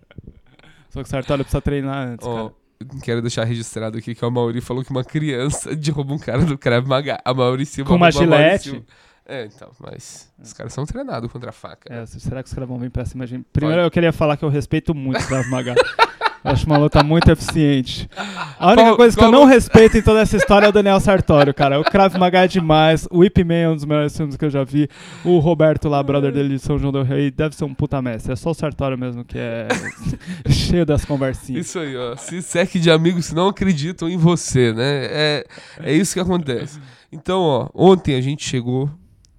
[0.90, 2.54] Só que o Sartório precisa treinar antes, cara.
[3.04, 6.58] Quero deixar registrado aqui que o Mauri falou que uma criança derruba um cara do
[6.58, 7.20] Krav Maga.
[7.24, 8.70] A Mauri Silva Com uma gilete?
[8.70, 8.86] Silva.
[9.30, 11.94] É, então, mas os caras são treinados contra a faca.
[11.94, 13.46] É, será que os caras vão vir pra cima de mim?
[13.52, 15.76] Primeiro eu queria falar que eu respeito muito o Krav Maga.
[16.44, 18.10] Eu acho uma luta muito eficiente.
[18.60, 21.00] A única Qual- coisa que eu não respeito em toda essa história é o Daniel
[21.00, 21.80] Sartório, cara.
[21.80, 23.08] O Krav Maga é demais.
[23.12, 24.88] O Ip Man é um dos melhores filmes que eu já vi.
[25.26, 28.32] O Roberto lá, brother dele de São João do Rei, deve ser um puta mestre.
[28.32, 29.68] É só o Sartório mesmo que é
[30.50, 31.66] cheio das conversinhas.
[31.66, 32.16] Isso aí, ó.
[32.16, 35.06] Se seque de amigos que não acreditam em você, né?
[35.10, 35.46] É,
[35.84, 36.80] é isso que acontece.
[37.12, 38.90] Então, ó, ontem a gente chegou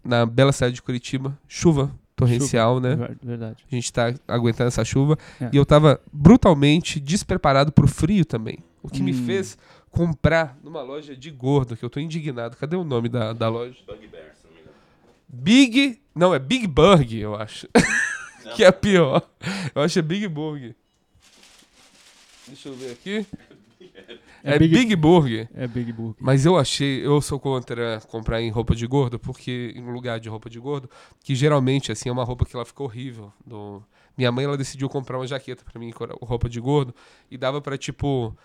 [0.05, 2.95] na bela cidade de Curitiba, chuva torrencial, né?
[2.97, 3.65] Ver- Verdade.
[3.71, 5.17] A gente tá aguentando essa chuva.
[5.41, 5.49] É.
[5.53, 8.59] E eu tava brutalmente despreparado pro frio também.
[8.83, 9.25] O que me Hum.
[9.27, 9.57] fez
[9.91, 12.57] comprar numa loja de gordo, que eu tô indignado.
[12.57, 13.77] Cadê o nome da, da loja?
[15.29, 16.01] Big.
[16.15, 17.69] Não, é Big Burg, eu acho.
[18.57, 19.23] que é pior.
[19.75, 20.75] Eu acho que é Big Burg.
[22.47, 23.27] Deixa eu ver aqui.
[24.45, 25.49] É É, Big- Big, Burg.
[25.55, 26.17] É Big Book.
[26.21, 30.29] Mas eu achei, eu sou contra comprar em roupa de gordo, porque em lugar de
[30.29, 30.89] roupa de gordo,
[31.25, 33.33] que geralmente assim é uma roupa que ela ficou horrível.
[33.45, 33.83] Do...
[34.17, 36.95] Minha mãe ela decidiu comprar uma jaqueta pra mim roupa de gordo
[37.31, 38.37] e dava pra tipo,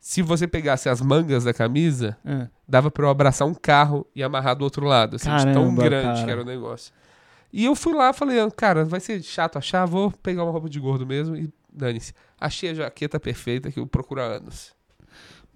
[0.00, 2.48] se você pegasse as mangas da camisa, É.
[2.68, 5.82] dava pra eu abraçar um carro e amarrar do outro lado, assim, de tão Caramba,
[5.84, 6.24] grande cara.
[6.24, 6.92] que era o negócio.
[7.52, 10.68] E eu fui lá, falei, "Ah, cara, vai ser chato achar, vou pegar uma roupa
[10.68, 12.12] de gordo mesmo e dane-se.
[12.40, 14.75] Achei a jaqueta perfeita que eu procuro há anos.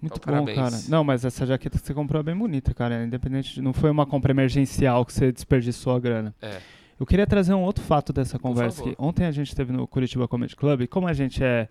[0.01, 0.57] Muito Então, bom, parabéns.
[0.57, 0.83] cara.
[0.91, 3.05] Não, mas essa jaqueta que você comprou é bem bonita, cara.
[3.05, 3.63] Independente de.
[3.63, 6.35] Não foi uma compra emergencial que você desperdiçou a grana.
[6.41, 6.59] É.
[6.99, 8.95] Eu queria trazer um outro fato dessa conversa aqui.
[8.99, 11.69] Ontem a gente esteve no Curitiba Comedy Club e como a gente é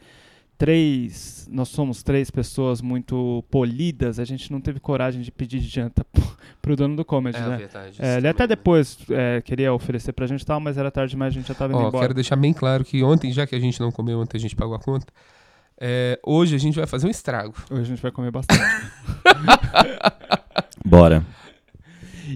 [0.57, 1.47] três.
[1.51, 6.05] Nós somos três pessoas muito polidas, a gente não teve coragem de pedir janta
[6.61, 7.57] pro- dono do comedy, É né?
[7.57, 7.95] verdade.
[7.99, 11.33] É, ele até depois é, queria oferecer pra gente e tal, mas era tarde demais,
[11.33, 12.01] a gente já tava indo Ó, embora.
[12.03, 14.55] quero deixar bem claro que ontem, já que a gente não comeu, ontem a gente
[14.55, 15.07] pagou a conta,
[15.79, 17.53] é, hoje a gente vai fazer um estrago.
[17.71, 18.61] Hoje a gente vai comer bastante.
[20.85, 21.25] Bora.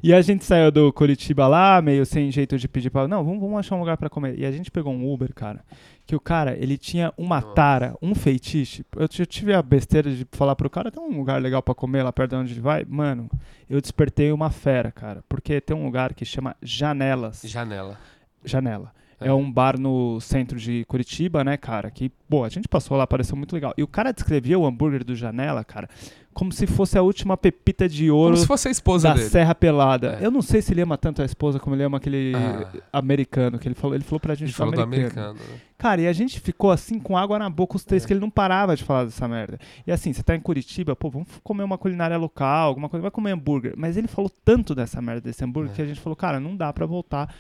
[0.01, 3.07] E a gente saiu do Curitiba lá, meio sem jeito de pedir pra.
[3.07, 4.39] Não, vamos, vamos achar um lugar pra comer.
[4.39, 5.63] E a gente pegou um Uber, cara.
[6.05, 7.53] Que o cara, ele tinha uma Nossa.
[7.53, 8.83] tara, um feitiço.
[8.95, 12.01] Eu eu tive a besteira de falar pro cara: tem um lugar legal pra comer
[12.01, 12.85] lá perto de onde ele vai?
[12.87, 13.29] Mano,
[13.69, 15.23] eu despertei uma fera, cara.
[15.29, 17.41] Porque tem um lugar que chama Janelas.
[17.43, 17.97] Janela.
[18.43, 18.91] Janela.
[19.23, 19.27] É.
[19.29, 21.89] É um bar no centro de Curitiba, né, cara?
[21.91, 23.73] Que, pô, a gente passou lá, pareceu muito legal.
[23.77, 25.87] E o cara descrevia o hambúrguer do Janela, cara,
[26.33, 29.29] como se fosse a última pepita de ouro Como se fosse a esposa da dele.
[29.29, 30.17] Serra Pelada.
[30.19, 30.25] É.
[30.25, 32.97] Eu não sei se ele ama tanto a esposa como ele ama aquele Ah.
[32.99, 33.95] americano que ele falou.
[33.95, 35.29] Ele falou pra gente gente do falou do americano.
[35.29, 35.53] americano.
[35.53, 35.59] né?
[35.77, 38.07] Cara, e a gente ficou assim com água na boca os três, É.
[38.07, 39.59] que ele não parava de falar dessa merda.
[39.85, 43.11] E assim, você tá em Curitiba, pô, vamos comer uma culinária local, alguma coisa, vai
[43.11, 43.73] comer hambúrguer.
[43.77, 45.75] Mas ele falou tanto dessa merda desse hambúrguer É.
[45.75, 47.31] que a gente falou, cara, não dá pra voltar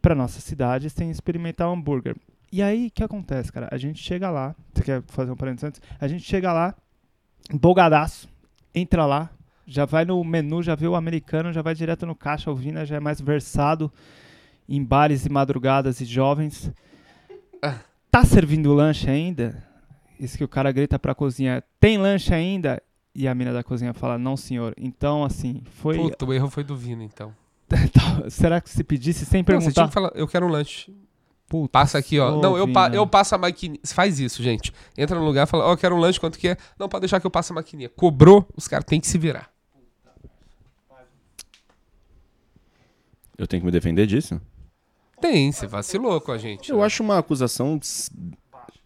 [0.00, 2.16] pra nossa cidade sem experimentar o hambúrguer.
[2.50, 3.68] E aí, o que acontece, cara?
[3.70, 5.82] A gente chega lá, você quer fazer um parênteses antes?
[6.00, 6.74] A gente chega lá,
[7.52, 8.28] empolgadaço.
[8.74, 9.30] entra lá,
[9.66, 12.50] já vai no menu, já vê o americano, já vai direto no caixa.
[12.50, 13.92] O Vina já é mais versado
[14.66, 16.72] em bares e madrugadas e jovens.
[18.10, 19.62] Tá servindo lanche ainda?
[20.18, 22.82] Isso que o cara grita pra cozinha: tem lanche ainda?
[23.14, 24.74] E a mina da cozinha fala: não, senhor.
[24.78, 25.98] Então, assim, foi.
[25.98, 27.34] Puta, o erro foi do Vina, então.
[28.30, 29.72] Será que se pedisse sem Não, você perguntar?
[29.72, 30.92] tinha que falar, eu quero um lanche.
[31.48, 32.42] Puta, Passa aqui, ó.
[32.42, 33.80] não, eu, pa eu passo a maquininha.
[33.86, 34.72] Faz isso, gente.
[34.96, 36.56] Entra no lugar e fala, ó, eu quero um lanche, quanto que é?
[36.78, 37.88] Não, pode deixar que eu passe a maquininha.
[37.88, 39.50] Cobrou, os caras têm que se virar.
[43.38, 44.40] Eu tenho que me defender disso?
[45.20, 46.70] Tem, você vacilou com a gente.
[46.70, 46.84] Eu né?
[46.84, 47.78] acho uma acusação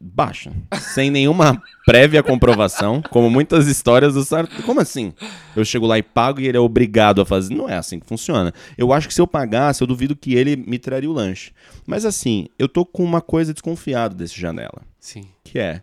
[0.05, 0.51] baixa.
[0.81, 4.63] Sem nenhuma prévia comprovação, como muitas histórias do Sartori.
[4.65, 5.13] Como assim?
[5.55, 7.55] Eu chego lá e pago e ele é obrigado a fazer.
[7.55, 8.53] Não é assim que funciona.
[8.77, 11.53] Eu acho que se eu pagasse, eu duvido que ele me traria o lanche.
[11.87, 14.83] Mas assim, eu tô com uma coisa desconfiada desse janela.
[14.99, 15.25] Sim.
[15.45, 15.83] Que é.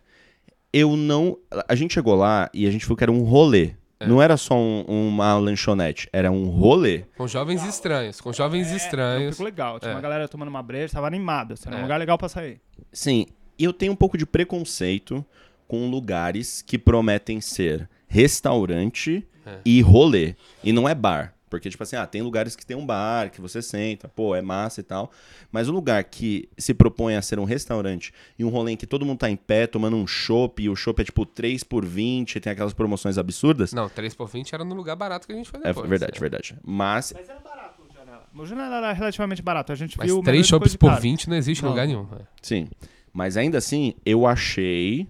[0.74, 1.38] Eu não.
[1.68, 3.72] A gente chegou lá e a gente viu que era um rolê.
[4.02, 7.04] Não era só um- uma lanchonete, era um rolê.
[7.18, 9.32] Com jovens estranhos, com jovens Era um estranhos.
[9.32, 9.78] pico legal.
[9.78, 9.96] Tinha É.
[9.96, 11.56] uma galera tomando uma breja, tava animada.
[11.56, 11.82] Assim, era um É.
[11.82, 12.62] lugar legal pra sair.
[12.94, 13.26] Sim,
[13.60, 15.24] e eu tenho um pouco de preconceito
[15.68, 19.60] com lugares que prometem ser restaurante É.
[19.66, 20.36] e rolê.
[20.64, 21.34] E não é bar.
[21.50, 24.42] Porque, tipo assim, ah, tem lugares que tem um bar, que você senta, pô, é
[24.42, 25.12] massa e tal.
[25.52, 28.86] Mas o lugar que se propõe a ser um restaurante e um rolê em que
[28.86, 31.84] todo mundo tá em pé tomando um chopp, e o chopp é tipo 3 por
[31.84, 33.74] 20, tem aquelas promoções absurdas.
[33.74, 35.90] Não, 3 por 20 era no lugar barato que a gente foi É depois.
[35.90, 36.56] verdade, verdade.
[36.64, 38.24] Mas Mas era barato o janela.
[38.36, 39.72] O janela era relativamente barato.
[39.72, 40.20] A gente Mas viu.
[40.20, 41.02] o 3 menu shops depois de por cara.
[41.02, 41.72] 20 não existe em Não.
[41.72, 42.08] lugar nenhum.
[42.14, 42.22] é.
[42.44, 42.68] Sim.
[43.14, 45.08] Mas ainda assim, eu achei.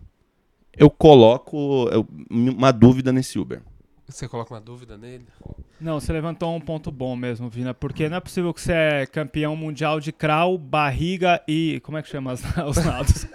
[0.76, 3.62] Eu coloco eu- uma dúvida nesse Uber.
[4.08, 5.26] Você coloca uma dúvida nele?
[5.80, 7.76] Não, você levantou um ponto bom mesmo, Vina.
[7.76, 11.80] Porque não é possível que você é campeão mundial de crawl, barriga e.
[11.84, 13.28] Como é que chama as- os nados?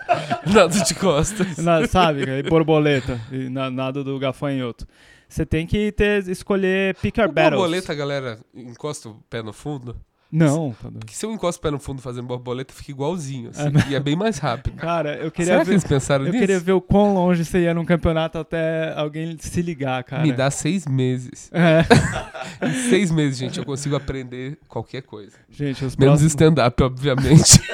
[0.52, 1.58] Nada de costas.
[1.58, 2.22] Na- sabe?
[2.28, 3.20] E borboleta.
[3.30, 4.84] E na- nado do gafanhoto.
[5.28, 7.52] Você tem que ter, escolher pick your O battles.
[7.60, 9.96] borboleta, galera encosta o pé no fundo.
[10.36, 10.72] Não.
[10.72, 10.98] tá doido.
[11.00, 13.50] Porque se eu encosto o pé no fundo fazendo borboleta, fica igualzinho.
[13.50, 14.74] assim, É, e é bem mais rápido.
[14.76, 15.72] Cara, eu queria Será que ver.
[15.72, 16.40] eles pensaram Eu nisso?
[16.40, 20.22] queria ver o quão longe você ia num campeonato até alguém se ligar, cara.
[20.22, 21.50] Me dá seis meses.
[21.54, 21.84] É,
[22.66, 25.32] Em seis meses, gente, eu consigo aprender qualquer coisa.
[25.50, 26.32] gente, os Menos próximos...
[26.32, 27.60] stand-up, obviamente.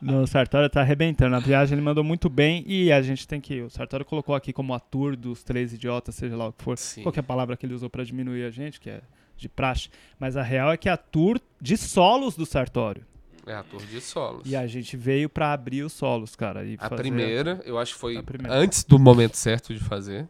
[0.00, 1.36] Não, o Sartori tá arrebentando.
[1.36, 3.60] A viagem ele mandou muito bem e a gente tem que.
[3.60, 6.78] O Sartori colocou aqui como ator dos três idiotas, seja lá o que for.
[6.78, 7.02] Sim.
[7.02, 9.00] Qualquer palavra que ele usou pra diminuir a gente, que é
[9.40, 9.88] de praxe.
[10.18, 13.04] Mas a real é que é a tour de solos do Sartório.
[13.46, 14.42] É ator de solos.
[14.44, 16.64] E a gente veio pra abrir os solos, cara.
[16.64, 20.28] E A fazer- primeira, eu acho que foi A antes do momento certo de fazer.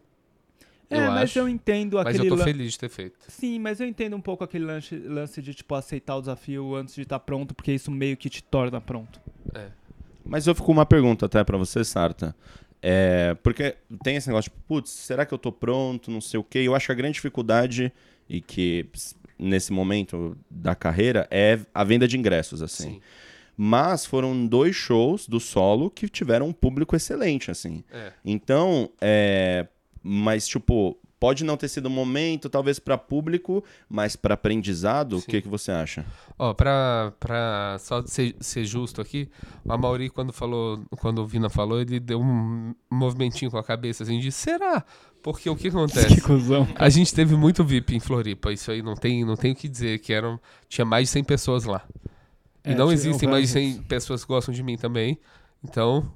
[0.89, 1.39] É, eu mas acho.
[1.39, 3.17] eu entendo Mas aquele eu tô lan- feliz de ter feito.
[3.27, 6.95] Sim, mas eu entendo um pouco aquele lance, lance de, tipo, aceitar o desafio antes
[6.95, 9.19] de estar pronto, porque isso meio que te torna pronto.
[9.53, 9.67] É.
[10.25, 12.35] Mas eu fico com uma pergunta até pra você, Sarta.
[12.81, 16.43] É, porque tem esse negócio, tipo, putz, será que eu tô pronto, não sei o
[16.43, 16.59] quê.
[16.59, 17.93] Eu acho que a grande dificuldade,
[18.31, 18.87] e que
[19.37, 22.93] nesse momento da carreira, é a venda de ingressos, assim.
[22.93, 23.01] Sim.
[23.57, 27.83] Mas foram dois shows do solo que tiveram um público excelente, assim.
[27.91, 28.13] É.
[28.23, 29.67] Então, é.
[30.01, 35.19] Mas, tipo, pode não ter sido o momento, talvez pra público, mas pra aprendizado, o
[35.21, 35.27] Sim.
[35.29, 36.03] que, que você acha?
[36.37, 39.29] Ó, pra, pra só ser, ser justo aqui,
[39.63, 44.01] o Amauri, quando falou, quando o Vina falou, ele deu um movimentinho com a cabeça
[44.01, 44.83] assim de será?
[45.21, 46.07] Porque o que acontece?
[46.15, 46.67] Que cuzão.
[46.73, 49.69] A gente teve muito VIP em Floripa, isso aí não tem, não tem o que
[49.69, 51.83] dizer, que eram, tinha mais de 100 pessoas lá.
[52.65, 53.75] E É, não tinha existem mais de vários.
[53.75, 55.19] 100 pessoas que gostam de mim também.
[55.63, 56.11] Então,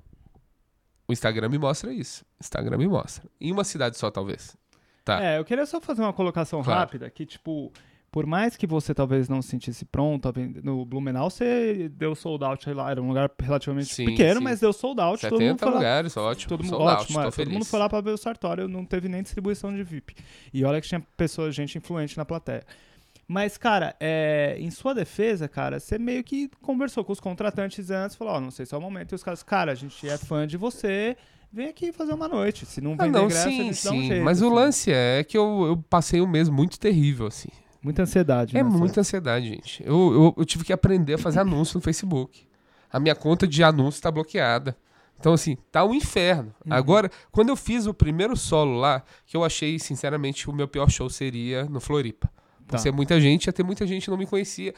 [1.07, 2.25] o Instagram me mostra isso.
[2.41, 3.23] Instagram me mostra.
[3.39, 4.57] Em uma cidade só, talvez.
[5.05, 5.23] Tá.
[5.23, 6.79] É, eu queria só fazer uma colocação Claro.
[6.81, 7.71] rápida, que, tipo,
[8.11, 10.33] por mais que você talvez não se sentisse pronto,
[10.63, 14.43] no Blumenau você deu sold out lá, era um lugar relativamente Sim, pequeno, sim.
[14.43, 15.75] mas deu sold out, todo mundo 70 foi lá.
[15.75, 16.49] lugares, ótimo.
[16.49, 18.83] Todo mundo, sold out, ótimo, é, todo mundo foi lá pra ver o Sartório, não
[18.83, 20.15] teve nem distribuição de VIP.
[20.53, 22.63] E olha que tinha pessoas, gente influente na plateia.
[23.27, 28.15] Mas, cara, é, em sua defesa, cara, você meio que conversou com os contratantes antes,
[28.15, 30.15] falou, ó, não sei se é o momento, e os caras, cara, a gente é
[30.17, 31.17] fã de você,
[31.51, 32.65] vem aqui fazer uma noite.
[32.65, 34.07] Se não Ah, vender não, ingresso, a sim, gente dá um sim.
[34.07, 34.23] jeito.
[34.25, 34.55] Mas o assim.
[34.55, 37.49] lance é que eu, eu passei um mês muito terrível, assim.
[37.81, 38.57] Muita ansiedade.
[38.57, 39.83] É nessa- muita ansiedade, gente.
[39.85, 42.47] Eu, eu, eu tive que aprender a fazer anúncio no Facebook.
[42.91, 44.75] A minha conta de anúncio tá bloqueada.
[45.19, 46.53] Então, assim, tá um inferno.
[46.65, 46.73] Uhum.
[46.73, 50.67] Agora, quando eu fiz o primeiro solo lá, que eu achei, sinceramente, que o meu
[50.67, 52.29] pior show seria no Floripa.
[52.67, 52.79] Tá.
[52.79, 54.73] ser muita gente, ter muita gente que não me conhecia.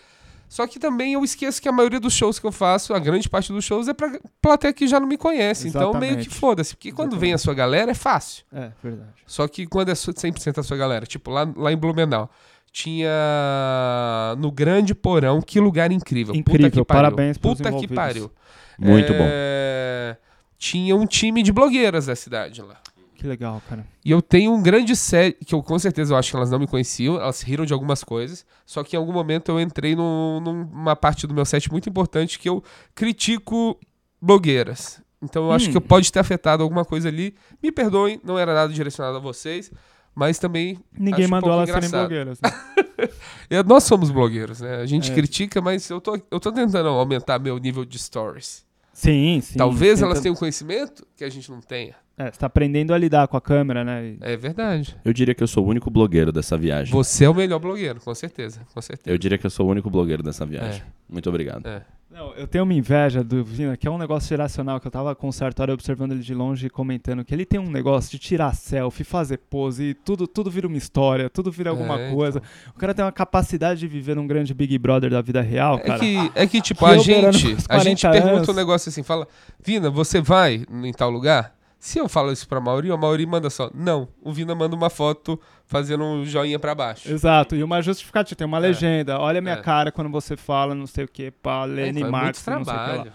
[0.50, 3.28] Só que também eu esqueço que a maioria dos shows que eu faço, a grande
[3.30, 5.68] parte dos shows, é pra plateia que já não me conhece.
[5.68, 6.30] Então, meio que Exatamente.
[6.30, 6.76] foda-se.
[6.76, 8.46] Porque quando vem a sua galera, é fácil.
[8.54, 9.10] É, verdade.
[9.26, 12.32] Só que quando é su- 100% a sua galera, tipo lá, lá em Blumenau,
[12.72, 16.34] tinha no Grande Porão, que lugar incrível.
[16.34, 17.04] Puta Incrível, que pariu.
[17.04, 17.96] parabéns Puta que envolvidos.
[17.96, 18.32] pariu.
[18.80, 19.26] Muito bom.
[19.28, 20.16] É,
[20.58, 22.78] Tinha um time de blogueiras da cidade lá.
[23.18, 23.86] Que legal, cara.
[24.06, 26.60] E eu tenho um grande série, que eu com certeza eu acho que elas não
[26.60, 30.40] me conheciam, elas riram de algumas coisas, só que em algum momento eu entrei num-
[30.40, 32.64] numa parte do meu set muito importante que eu
[32.94, 33.78] critico
[34.22, 35.02] blogueiras.
[35.22, 35.72] Então eu acho Hum.
[35.72, 37.34] que eu pode ter afetado alguma coisa ali.
[37.62, 39.72] Me perdoem, não era nada direcionado a vocês,
[40.14, 42.40] mas também Ninguém Acho um mandou pouco elas serem blogueiras.
[42.40, 42.50] né?
[43.66, 44.76] nós somos blogueiros, né?
[44.78, 45.16] A gente É.
[45.16, 48.64] critica, mas eu tô, eu tô tentando aumentar meu nível de stories.
[48.94, 49.58] sim, sim.
[49.58, 51.96] Talvez Tenta- elas tenham conhecimento que a gente não tenha.
[52.18, 54.16] É, você tá aprendendo a lidar com a câmera, né?
[54.22, 54.96] É verdade.
[55.06, 56.92] Eu diria que eu sou o único blogueiro dessa viagem.
[56.92, 58.62] Você é o melhor blogueiro, com certeza.
[58.74, 59.14] Com certeza.
[59.14, 60.82] Eu diria que eu sou o único blogueiro dessa viagem.
[61.08, 61.68] Muito obrigado.
[61.68, 61.84] É.
[62.10, 65.14] Não, eu tenho uma inveja do Vina, que é um negócio geracional, que eu tava
[65.14, 68.18] com o Sartori observando ele de longe e comentando que ele tem um negócio de
[68.18, 72.42] tirar selfie, fazer pose, e tudo, tudo vira uma história, tudo vira alguma É, coisa.
[72.74, 75.80] O cara tem uma capacidade de viver num grande Big Brother da vida real, É
[75.82, 76.00] cara.
[76.00, 78.50] que, é que, tipo, Que a gente, a gente 40 pergunta anos.
[78.50, 79.28] um negócio assim, fala,
[79.64, 81.57] Vina, você vai em tal lugar?
[81.80, 84.08] Se eu falo isso pra Mauri, a Mauri manda só, não.
[84.22, 87.10] O Vina manda uma foto fazendo um joinha pra baixo.
[87.12, 89.20] Exato, e uma justificativa, tem uma legenda.
[89.20, 89.62] Olha a minha É.
[89.62, 92.66] cara quando você fala, não sei o que, pá, É, Lenny é Marx, muito não
[92.66, 92.86] sei o que lá.
[92.94, 93.14] trabalho.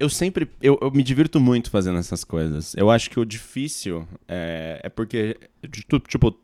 [0.00, 0.50] Eu sempre.
[0.60, 2.74] Eu, eu me divirto muito fazendo essas coisas.
[2.76, 5.38] Eu acho que o difícil é, é porque.
[6.08, 6.34] Tipo,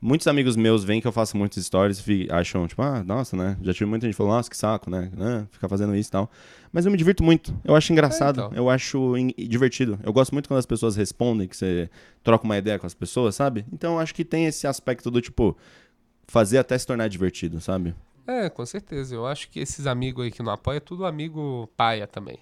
[0.00, 3.56] muitos amigos meus veem que eu faço muitas stories e acham, tipo, ah, nossa, né?
[3.62, 5.10] Já tive muita gente falando, nossa, que saco, né?
[5.18, 6.30] Ah, ficar fazendo isso e tal.
[6.72, 7.54] Mas eu me divirto muito.
[7.64, 8.40] Eu acho engraçado.
[8.40, 8.56] É, então.
[8.56, 9.98] Eu acho divertido.
[10.02, 11.90] Eu gosto muito quando as pessoas respondem, que você
[12.22, 13.64] troca uma ideia com as pessoas, sabe?
[13.72, 15.56] Então eu acho que tem esse aspecto do tipo.
[16.30, 17.94] Fazer até se tornar divertido, sabe?
[18.26, 19.14] É, com certeza.
[19.14, 22.38] Eu acho que esses amigos aí que não apoiam é tudo amigo paia também.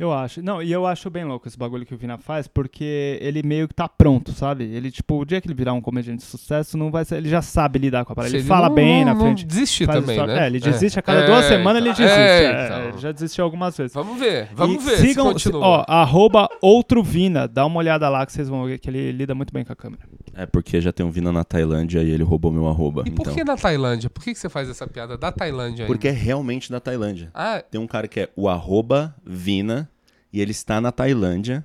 [0.00, 0.42] Eu acho.
[0.42, 3.68] Não, e eu acho bem louco esse bagulho que o Vina faz, porque ele meio
[3.68, 4.64] que tá pronto, sabe?
[4.64, 7.16] Ele, tipo, o dia que ele virar um comediante de sucesso, não vai ser.
[7.18, 8.30] Ele já sabe lidar com a parada.
[8.30, 9.44] Se Ele, fala bem na não frente.
[9.44, 10.44] desistir faz também, história- né?
[10.44, 12.02] É, ele desiste a cada É, duas semanas, ele então.
[12.04, 12.18] desiste.
[12.18, 12.80] É, É, então.
[12.88, 13.92] ele já desistiu algumas vezes.
[13.92, 15.66] Vamos ver, vamos E ver sigam, se continua.
[15.66, 17.46] Ó, arroba outro Vina.
[17.46, 19.76] Dá uma olhada lá que vocês vão ver que ele lida muito bem com a
[19.76, 20.02] câmera.
[20.34, 23.02] É porque já tem um Vina na Tailândia e ele roubou meu arroba.
[23.06, 23.34] e por então.
[23.34, 24.08] que na Tailândia?
[24.08, 25.86] Por que, que você faz essa piada da Tailândia ainda?
[25.86, 27.30] Porque é realmente da Tailândia.
[27.34, 29.90] Ah, Tem um cara que é o arroba Vina
[30.32, 31.64] e ele está na Tailândia.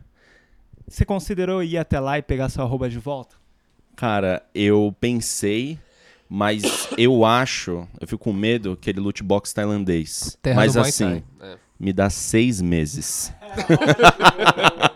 [0.87, 3.35] Você considerou ir até lá e pegar seu arroba de volta?
[3.95, 5.79] Cara, eu pensei,
[6.29, 10.37] mas eu acho, eu fico com medo que ele loot box tailandês.
[10.41, 11.23] terra mas assim.
[11.41, 11.55] É.
[11.79, 13.33] me dá seis meses.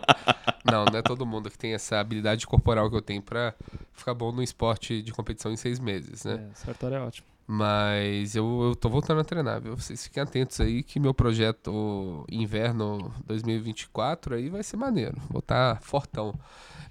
[0.70, 3.54] Não, não é todo mundo que tem essa habilidade corporal que eu tenho pra
[3.92, 6.48] ficar bom no esporte de competição em seis meses, né?
[6.50, 7.26] É, Sartori é ótimo.
[7.52, 9.76] Mas eu, eu tô voltando a treinar, viu?
[9.76, 15.16] Vocês fiquem atentos aí que meu projeto inverno 2024 aí vai ser maneiro.
[15.28, 16.32] Vou estar fortão.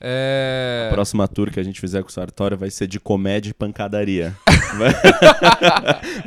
[0.02, 0.90] É...
[0.90, 3.54] A próxima tour que a gente fizer com o Sartório vai ser de comédia e
[3.54, 4.36] pancadaria.
[4.78, 4.92] vai...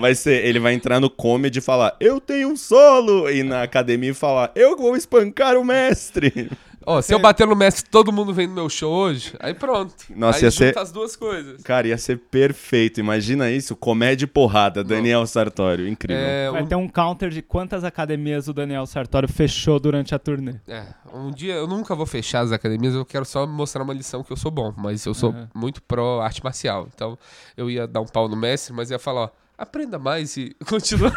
[0.00, 3.30] vai ser, ele vai entrar no comedy e falar, eu tenho um solo!
[3.30, 6.50] E na academia falar, eu vou espancar o mestre!
[6.86, 9.94] Ó, se eu bater no mestre todo mundo vem no meu show hoje, aí pronto.
[10.14, 11.62] Nossa, aí ia ser- as duas coisas.
[11.62, 13.00] Cara, ia ser perfeito.
[13.00, 16.22] Imagina isso, comédia e porrada, Daniel Sartório, incrível.
[16.24, 20.18] É, Vai um, ter um counter de quantas academias o Daniel Sartório fechou durante a
[20.18, 20.54] turnê.
[20.68, 24.22] é, um dia eu nunca vou fechar as academias, eu quero só mostrar uma lição
[24.22, 25.46] que eu sou bom, mas eu sou Uhum.
[25.54, 26.88] muito pró arte marcial.
[26.94, 27.18] Então
[27.56, 31.12] eu ia dar um pau no mestre, mas ia falar, ó, aprenda mais e continua.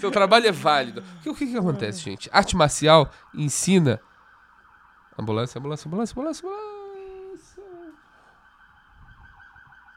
[0.00, 1.02] Seu trabalho é válido.
[1.26, 2.28] O que, que acontece, gente?
[2.32, 4.00] Arte marcial ensina.
[5.18, 7.62] Ambulância, ambulância, ambulância, ambulância, ambulância.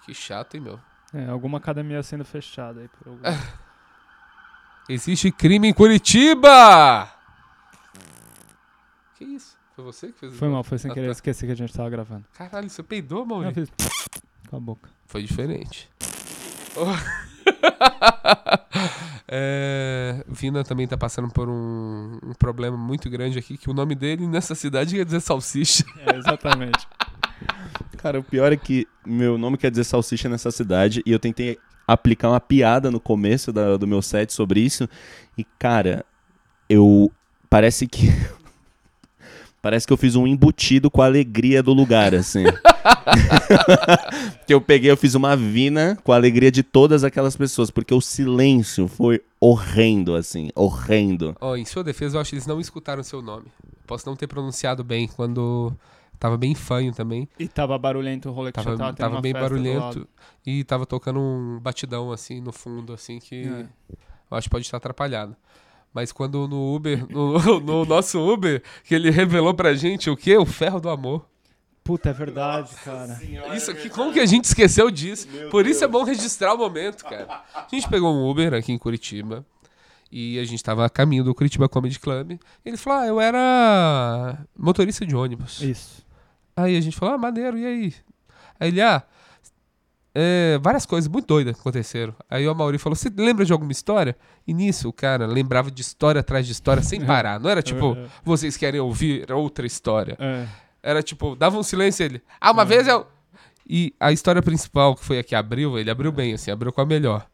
[0.06, 0.80] Que chato, hein, meu?
[1.14, 3.22] É, alguma academia sendo fechada aí por algum...
[4.90, 7.08] Existe crime em Curitiba!
[9.16, 9.56] Que isso?
[9.76, 11.12] Foi você que fez Foi mal, foi sem Ah, querer, tá.
[11.12, 12.26] esqueci que a gente tava gravando.
[12.34, 13.68] Caralho, você peidou, Eu Maurício?
[13.68, 14.08] fiz
[14.50, 14.90] com a boca.
[15.06, 15.90] Foi diferente.
[16.76, 16.82] É,
[20.32, 24.26] Vina também tá passando por um, um problema muito grande aqui, que o nome dele
[24.28, 25.84] nessa cidade quer dizer salsicha.
[26.06, 26.88] É, exatamente.
[27.98, 31.58] Cara, o pior é que meu nome quer dizer salsicha nessa cidade e eu tentei
[31.88, 34.88] aplicar uma piada no começo da- do meu set sobre isso
[35.38, 36.06] e, cara,
[36.70, 37.12] eu.
[37.50, 38.08] Parece que.
[39.62, 42.44] Parece que eu fiz um embutido com a alegria do lugar, assim.
[44.48, 47.94] que eu peguei, eu fiz uma vina com a alegria de todas aquelas pessoas, porque
[47.94, 51.36] o silêncio foi horrendo, assim, horrendo.
[51.40, 53.46] Ó, em sua defesa, eu acho que eles não escutaram seu nome.
[53.86, 55.72] Posso não ter pronunciado bem quando
[56.18, 57.28] tava bem fanho também.
[57.38, 60.08] E tava barulhento o rolê que Tava, já tava tava bem barulhento
[60.46, 63.66] e tava tocando um batidão assim no fundo, assim, que É.
[64.32, 65.36] eu acho que pode estar atrapalhado.
[65.94, 70.38] Mas quando no Uber, no, no nosso Uber, que ele revelou pra gente o quê?
[70.38, 71.26] O ferro do amor.
[71.84, 73.20] Puta, é verdade, cara.
[73.56, 75.28] Isso aqui, como que a gente esqueceu disso?
[75.50, 77.44] Por isso é bom registrar o momento, cara.
[77.56, 79.44] A gente pegou um Uber aqui em Curitiba
[80.12, 82.40] E a gente tava a caminho do Curitiba Comedy Club.
[82.64, 85.60] Ele falou: Ah, eu era motorista de ônibus.
[85.62, 86.06] Isso.
[86.56, 87.94] Aí a gente falou: Ah, maneiro, e aí?
[88.60, 89.04] Aí ele, ah.
[90.14, 92.14] É, várias coisas muito doidas aconteceram.
[92.30, 94.16] Aí o Mauri falou: Você lembra de alguma história?
[94.46, 97.40] E nisso, o cara lembrava de história atrás de história sem parar.
[97.40, 98.06] Não era tipo, É.
[98.24, 100.18] vocês querem ouvir outra história.
[100.20, 100.48] É.
[100.84, 102.22] Era tipo, dava um silêncio ele.
[102.40, 103.06] Ah, uma vez eu.
[103.70, 106.82] E a história principal, que foi a que abriu, ele abriu bem, assim, abriu com
[106.82, 107.26] a melhor.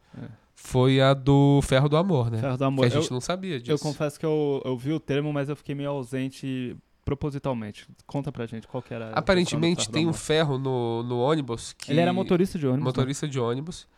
[0.54, 2.38] Foi a do Ferro do Amor, né?
[2.40, 2.80] Ferro do Amor.
[2.86, 3.72] Que a gente Eu- não sabia disso.
[3.72, 6.76] Eu confesso que eu, eu vi o termo, mas eu fiquei meio ausente
[7.08, 7.88] propositalmente.
[8.06, 9.10] Conta pra gente qual que era.
[9.12, 11.90] Aparentemente tem um ferro no, no ônibus que.
[11.90, 12.84] Ele era motorista de ônibus.
[12.84, 12.84] né?
[12.84, 13.88] motorista de ônibus.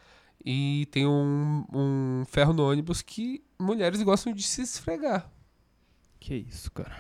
[0.45, 5.29] E tem um, um ferro no ônibus que mulheres gostam de se esfregar.
[6.21, 6.97] Que isso, cara.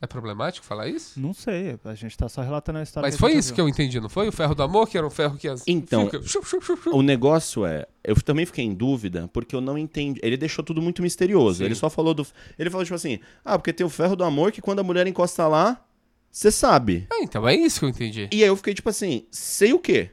[0.00, 1.18] É problemático falar isso?
[1.18, 3.08] Não sei, a gente tá só relatando a história.
[3.08, 3.54] Mas foi isso ouviu.
[3.54, 4.28] que eu entendi, não foi?
[4.28, 5.64] O ferro do amor, que era um ferro que as.
[5.66, 6.90] Então, fica-.
[6.90, 10.20] O negócio é, eu também fiquei em dúvida porque eu não entendi.
[10.22, 11.58] Ele deixou tudo muito misterioso.
[11.58, 11.64] Sim.
[11.64, 12.24] Ele só falou do.
[12.56, 15.04] Ele falou tipo assim: ah, porque tem o ferro do amor que quando a mulher
[15.06, 15.84] encosta lá,
[16.30, 17.08] você sabe.
[17.10, 18.28] Ah, então é isso que eu entendi.
[18.30, 20.10] E aí eu fiquei tipo assim: sei o quê?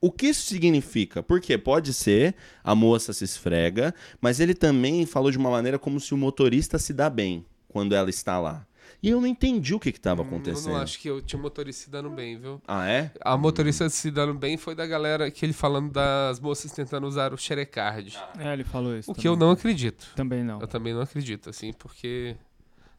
[0.00, 1.22] O que isso significa?
[1.22, 5.98] Porque pode ser a moça se esfrega, mas ele também falou de uma maneira como
[5.98, 8.67] se o motorista se dá bem quando ela está lá.
[9.02, 10.72] E eu não entendi o que estava Eu acontecendo.
[10.72, 12.60] não acho que eu tinha motorista se dando bem, viu?
[12.66, 13.12] Ah, é?
[13.20, 17.32] A motorista se dando bem foi da galera que ele falando das moças tentando usar
[17.32, 18.18] o xerecard.
[18.38, 19.10] É, ele falou isso.
[19.10, 19.46] O que eu também.
[19.46, 20.08] não acredito.
[20.16, 20.60] Também não.
[20.60, 22.34] Eu também não acredito, assim, porque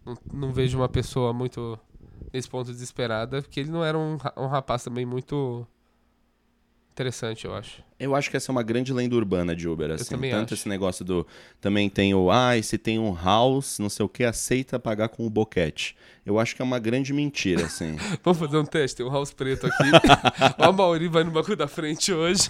[0.05, 1.77] não, não vejo uma pessoa muito
[2.33, 5.67] nesse ponto desesperada, porque ele não era um, um rapaz também muito
[6.99, 7.81] interessante, eu acho.
[7.97, 10.09] Eu acho que essa é uma grande lenda urbana de Uber, assim.
[10.09, 10.61] também Tanto acho.
[10.61, 11.25] esse negócio do.
[11.61, 12.29] Também tem o.
[12.29, 15.95] Ah, se tem um house, não sei o que, aceita pagar com o boquete.
[16.25, 17.95] Eu acho que é uma grande mentira, assim.
[18.23, 19.89] Vamos fazer um teste, tem um house preto aqui.
[20.59, 22.49] o Amauri vai no banco da frente hoje.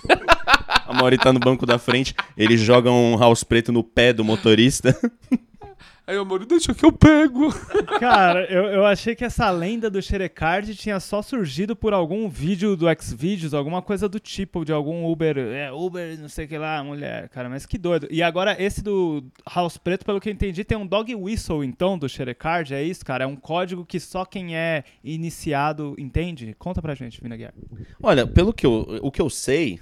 [0.86, 4.24] A Mauri tá no banco da frente, ele joga um house preto no pé do
[4.24, 5.00] motorista.
[6.08, 7.54] Aí o Amauri, deixa que eu pego.
[8.00, 12.76] Cara, eu, eu achei que essa lenda do Xerecard tinha só surgido por algum vídeo
[12.76, 16.58] do Xvideos, alguma coisa do tipo, de algum Uber, é, Uber, não sei o que
[16.58, 18.08] lá, mulher, cara, mas que doido.
[18.10, 19.24] E agora esse do
[19.54, 23.06] House Preto, pelo que eu entendi, tem um dog whistle, então, do Xerecard, é isso,
[23.06, 23.24] cara?
[23.24, 26.56] É um código que só quem é iniciado entende?
[26.58, 27.54] Conta pra gente, Vina Guiar.
[28.02, 29.80] Olha, pelo que eu, o que eu sei,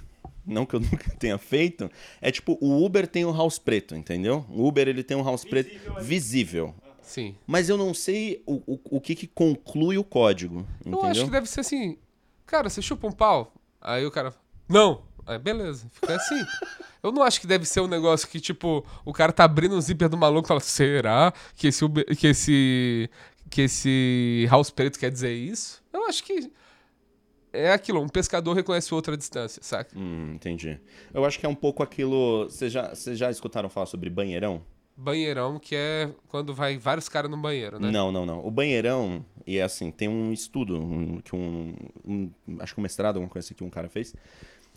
[0.48, 1.90] não que eu nunca tenha feito,
[2.20, 4.44] é tipo, o Uber tem um house preto, entendeu?
[4.48, 5.70] O Uber ele tem um house preto
[6.02, 6.74] visível.
[7.02, 7.34] Sim.
[7.46, 11.10] Mas eu não sei o, o, o que, que conclui o código, Eu entendeu?
[11.10, 11.96] acho que deve ser assim,
[12.44, 13.54] cara, você chupa um pau?
[13.80, 14.34] Aí o cara,
[14.68, 15.02] não.
[15.26, 16.44] Aí beleza, fica assim.
[17.02, 19.80] Eu não acho que deve ser um negócio que, tipo, o cara tá abrindo o
[19.80, 23.08] zíper do maluco e fala, será que esse, Uber- que esse,
[23.48, 25.80] que esse house preto quer dizer isso?
[25.92, 26.50] Eu acho que
[27.58, 29.96] é aquilo, um pescador reconhece o outro à distância, saca?
[29.98, 30.78] Hum, entendi.
[31.12, 32.44] Eu acho que é um pouco aquilo.
[32.44, 34.62] Vocês já, já escutaram falar sobre banheirão?
[34.96, 37.90] Banheirão, que é quando vai vários caras no banheiro, né?
[37.90, 38.44] Não, não, não.
[38.44, 42.82] O banheirão, e é assim, tem um estudo um- que um, um- Acho que um
[42.82, 44.12] mestrado, alguma coisa assim que um cara fez.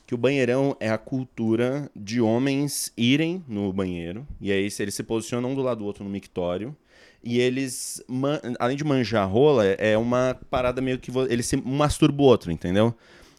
[0.05, 4.27] Que o banheirão é a cultura de homens irem no banheiro.
[4.39, 6.75] E aí eles se posicionam um do lado do outro no mictório.
[7.23, 8.03] E eles,
[8.59, 11.11] além de manjar rola, é uma parada meio que.
[11.29, 12.95] Ele se masturba o outro, entendeu?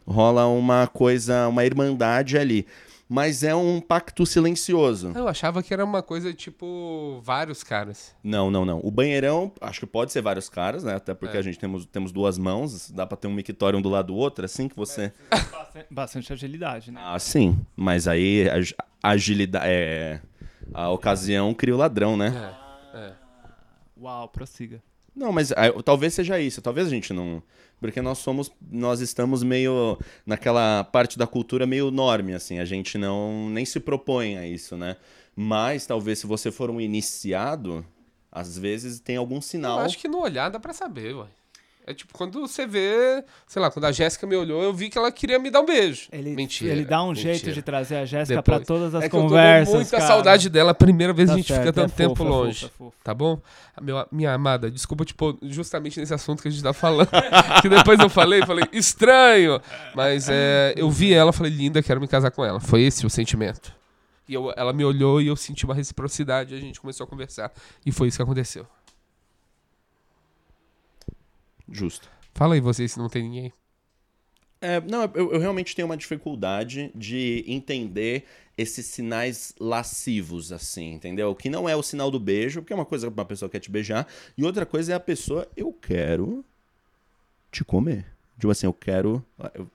[0.07, 2.67] Rola uma coisa, uma irmandade ali.
[3.09, 5.13] Mas é um pacto silencioso.
[5.15, 8.15] Eu achava que era uma coisa tipo vários caras.
[8.25, 8.81] Não, não, não.
[8.83, 10.95] O banheirão, acho que pode ser vários caras, né?
[10.95, 11.41] Até porque É.
[11.41, 14.15] a gente temos, temos duas mãos, dá pra ter um mictório um do lado do
[14.15, 15.13] outro, assim que você.
[15.31, 17.01] Bastante, bastante agilidade, né?
[17.05, 17.59] Ah, sim.
[17.77, 19.67] Mas aí ag- agilidade.
[19.69, 20.21] É.
[20.73, 22.33] A ocasião cria o ladrão, né?
[22.35, 22.62] É, é.
[24.03, 24.83] Uau, prossiga.
[25.15, 26.61] Não, mas ah, talvez seja isso.
[26.61, 27.43] Talvez a gente não.
[27.79, 28.51] Porque nós somos.
[28.71, 29.99] Nós estamos meio.
[30.27, 32.59] Naquela parte da cultura meio norme, assim.
[32.59, 33.49] A gente não.
[33.51, 34.97] Nem se propõe a isso, né?
[35.37, 37.85] Mas talvez se você for um iniciado,
[38.31, 39.79] às vezes tem algum sinal.
[39.79, 41.27] Eu acho que no olhar dá pra saber, ué.
[41.85, 44.97] É tipo, quando você vê, sei lá, quando a Jéssica me olhou, eu vi que
[44.97, 46.09] ela queria me dar um beijo.
[46.13, 46.71] Ele, mentira.
[46.73, 47.35] ele dá um mentira.
[47.35, 49.75] jeito de trazer a Jéssica pra todas as é que eu tô conversas.
[49.75, 50.07] muita cara.
[50.07, 52.27] saudade dela, a primeira vez Tá a gente fica certo, tanto é tempo fofo, é
[52.33, 52.65] fofo, longe.
[52.67, 52.93] é fofo.
[53.03, 53.41] Tá bom?
[53.77, 57.09] A Meu, minha amada, desculpa, tipo, justamente nesse assunto que a gente tá falando.
[57.61, 59.61] que depois eu falei, falei, estranho.
[59.95, 62.61] Mas é, eu vi ela, falei, linda, quero me casar com ela.
[62.61, 63.75] Foi esse o sentimento.
[64.29, 67.07] E eu- ela me olhou e eu senti uma reciprocidade e a gente começou a
[67.09, 67.51] conversar.
[67.85, 68.65] E foi isso que aconteceu.
[71.73, 72.09] Justo.
[72.35, 73.53] Fala aí vocês se não tem ninguém.
[74.61, 78.25] É, não, eu, eu realmente tenho uma dificuldade de entender
[78.57, 81.35] esses sinais lascivos, assim, entendeu?
[81.35, 83.59] Que não é o sinal do beijo, porque é uma coisa que uma pessoa quer
[83.59, 84.07] te beijar,
[84.39, 86.45] e outra coisa é a pessoa, eu quero
[87.51, 88.07] te comer.
[88.39, 89.25] Tipo assim, eu quero.
[89.55, 89.67] Eu,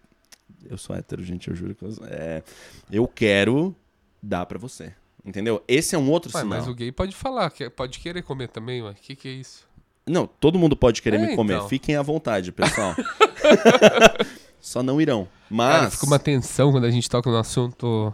[0.70, 2.06] eu sou hétero, gente, eu juro que eu sou.
[2.08, 2.42] É,
[2.90, 3.76] eu quero
[4.24, 4.94] dar pra você.
[5.26, 5.62] Entendeu?
[5.68, 6.60] Esse é um outro Ué, sinal.
[6.60, 8.92] mas o gay pode falar, que- pode querer comer também, ué.
[8.92, 9.67] O que, que é isso?
[10.08, 11.56] Não, todo mundo pode querer É, me comer.
[11.56, 11.68] então.
[11.70, 12.96] Fiquem à vontade, pessoal.
[14.60, 15.24] Só não irão.
[15.26, 15.94] Cara, Mas.
[15.96, 18.14] fica uma tensão quando a gente toca no assunto.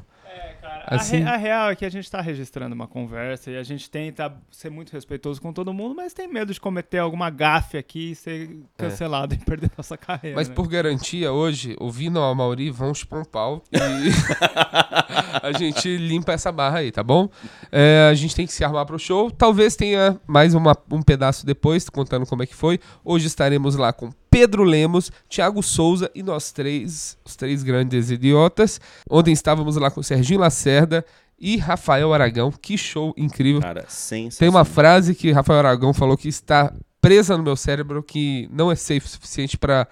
[0.85, 3.63] A, Assim- re- a real é que a gente tá registrando uma conversa e a
[3.63, 7.77] gente tenta ser muito respeitoso com todo mundo, mas tem medo de cometer alguma gafe
[7.77, 10.35] aqui e ser cancelado e perder nossa carreira.
[10.35, 10.55] Mas né?
[10.55, 13.77] por garantia, hoje, o Vino e o Mauri vão chupar um pau e
[15.41, 17.29] a gente limpa essa barra aí, tá bom?
[17.71, 19.31] É, a gente tem que se armar pro show.
[19.31, 22.79] Talvez tenha mais uma- um pedaço depois, contando como é que foi.
[23.03, 28.81] Hoje estaremos lá com Pedro Lemos, Thiago Souza e nós três, os três grandes idiotas.
[29.07, 31.05] Ontem estávamos lá com Serginho Lacerda
[31.39, 32.51] e Rafael Aragão.
[32.51, 33.61] Que show incrível.
[33.61, 34.39] Cara, sensacional.
[34.39, 38.71] Tem uma frase que Rafael Aragão falou que está presa no meu cérebro, que não
[38.71, 39.87] é safe o suficiente pra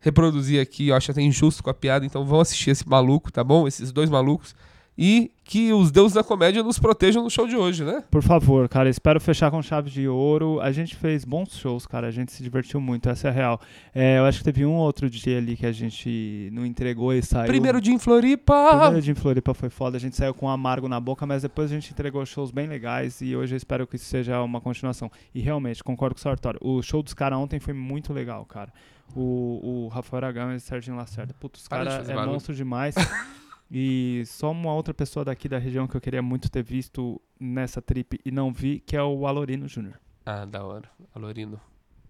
[0.00, 0.88] reproduzir aqui.
[0.88, 3.68] Eu acho até injusto com a piada, então vão assistir esse maluco, tá bom?
[3.68, 4.52] Esses dois malucos.
[4.98, 8.02] E que os deuses da comédia nos protejam no show de hoje, né?
[8.10, 10.58] Por favor, cara, espero fechar com chave de ouro.
[10.60, 13.60] A gente fez bons shows, cara, a gente se divertiu muito, essa é a real.
[13.94, 17.22] É, eu acho que teve um outro dia ali que a gente não entregou e
[17.22, 17.46] saiu.
[17.46, 18.78] Primeiro dia em Floripa!
[18.80, 21.42] Primeiro dia em Floripa foi foda, a gente saiu com um amargo na boca, mas
[21.42, 24.60] depois a gente entregou shows bem legais e hoje eu espero que isso seja uma
[24.60, 25.10] continuação.
[25.34, 28.72] E realmente, concordo com o Sartório, o show dos caras ontem foi muito legal, cara.
[29.14, 31.34] O, o Rafael Aragão e o Serginho Lacerda.
[31.38, 32.32] Putz, os caras é barulho.
[32.32, 32.94] monstro demais.
[33.70, 37.82] e só uma outra pessoa daqui da região que eu queria muito ter visto nessa
[37.82, 39.98] trip e não vi, que é o Alorino Júnior.
[40.24, 40.88] Ah, da hora.
[41.14, 41.60] Alorino.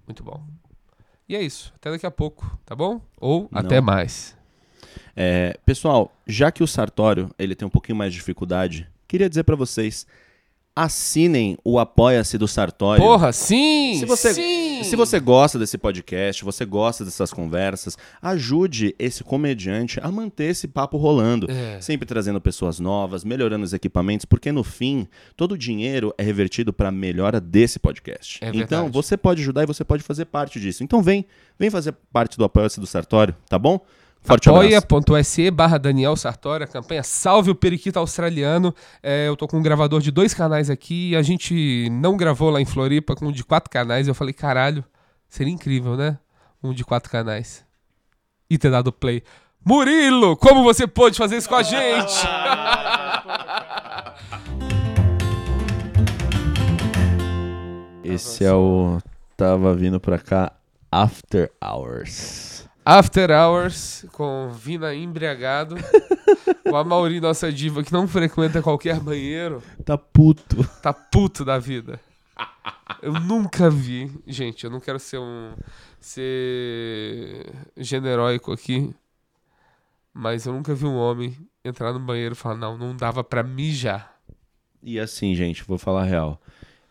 [0.07, 0.43] Muito bom.
[1.29, 1.73] E é isso.
[1.77, 3.01] Até daqui a pouco, tá bom?
[3.19, 3.61] Ou Não.
[3.61, 4.37] até mais.
[5.15, 9.45] É, pessoal, já que o Sartório ele tem um pouquinho mais de dificuldade, queria dizer
[9.45, 10.07] pra vocês:
[10.77, 13.03] assinem o Apoia-se do Sartório.
[13.03, 13.97] Porra, sim!
[13.99, 14.83] Se você, sim!
[14.85, 20.69] se você gosta desse podcast, você gosta dessas conversas, ajude esse comediante a manter esse
[20.69, 21.51] papo rolando.
[21.51, 21.81] É.
[21.81, 26.75] Sempre trazendo pessoas novas, melhorando os equipamentos, porque no fim, todo o dinheiro é revertido
[26.75, 28.45] para a melhora desse podcast.
[28.45, 30.85] É então, você pode ajudar e você pode fazer parte disso.
[30.85, 31.25] Então, vem,
[31.59, 33.81] vem fazer parte do Apoia-se do Sartório, tá bom?
[34.23, 34.77] Forte abraço.
[34.77, 38.75] apoia.se barra Daniel Sartori, a campanha Salve o Periquito Australiano.
[39.03, 42.51] É, eu tô com um gravador de dois canais aqui e a gente não gravou
[42.51, 44.09] lá em Floripa com um de quatro canais.
[44.09, 44.85] Eu falei, caralho,
[45.29, 46.19] seria incrível, né?
[46.63, 47.65] Um de quatro canais.
[48.51, 49.23] E ter dado play.
[49.65, 52.25] Murilo, como você pôde fazer isso com a gente?
[58.05, 58.99] Esse é o.
[59.37, 60.53] Tava vindo pra cá
[60.91, 62.56] After Hours.
[62.89, 65.75] After Hours com Vina embriagado.
[66.71, 70.63] o Amauri, nossa diva, que não frequenta qualquer banheiro, Tá puto.
[70.81, 71.99] tá puto da vida.
[73.03, 74.13] Eu nunca vi.
[74.25, 75.53] Gente, eu não quero ser um.
[75.99, 78.95] ser generóico aqui.
[80.15, 83.43] Mas eu nunca vi um homem entrar no banheiro e falar: não, não dava pra
[83.43, 84.15] mijar.
[84.81, 86.41] E assim, gente, vou falar a real.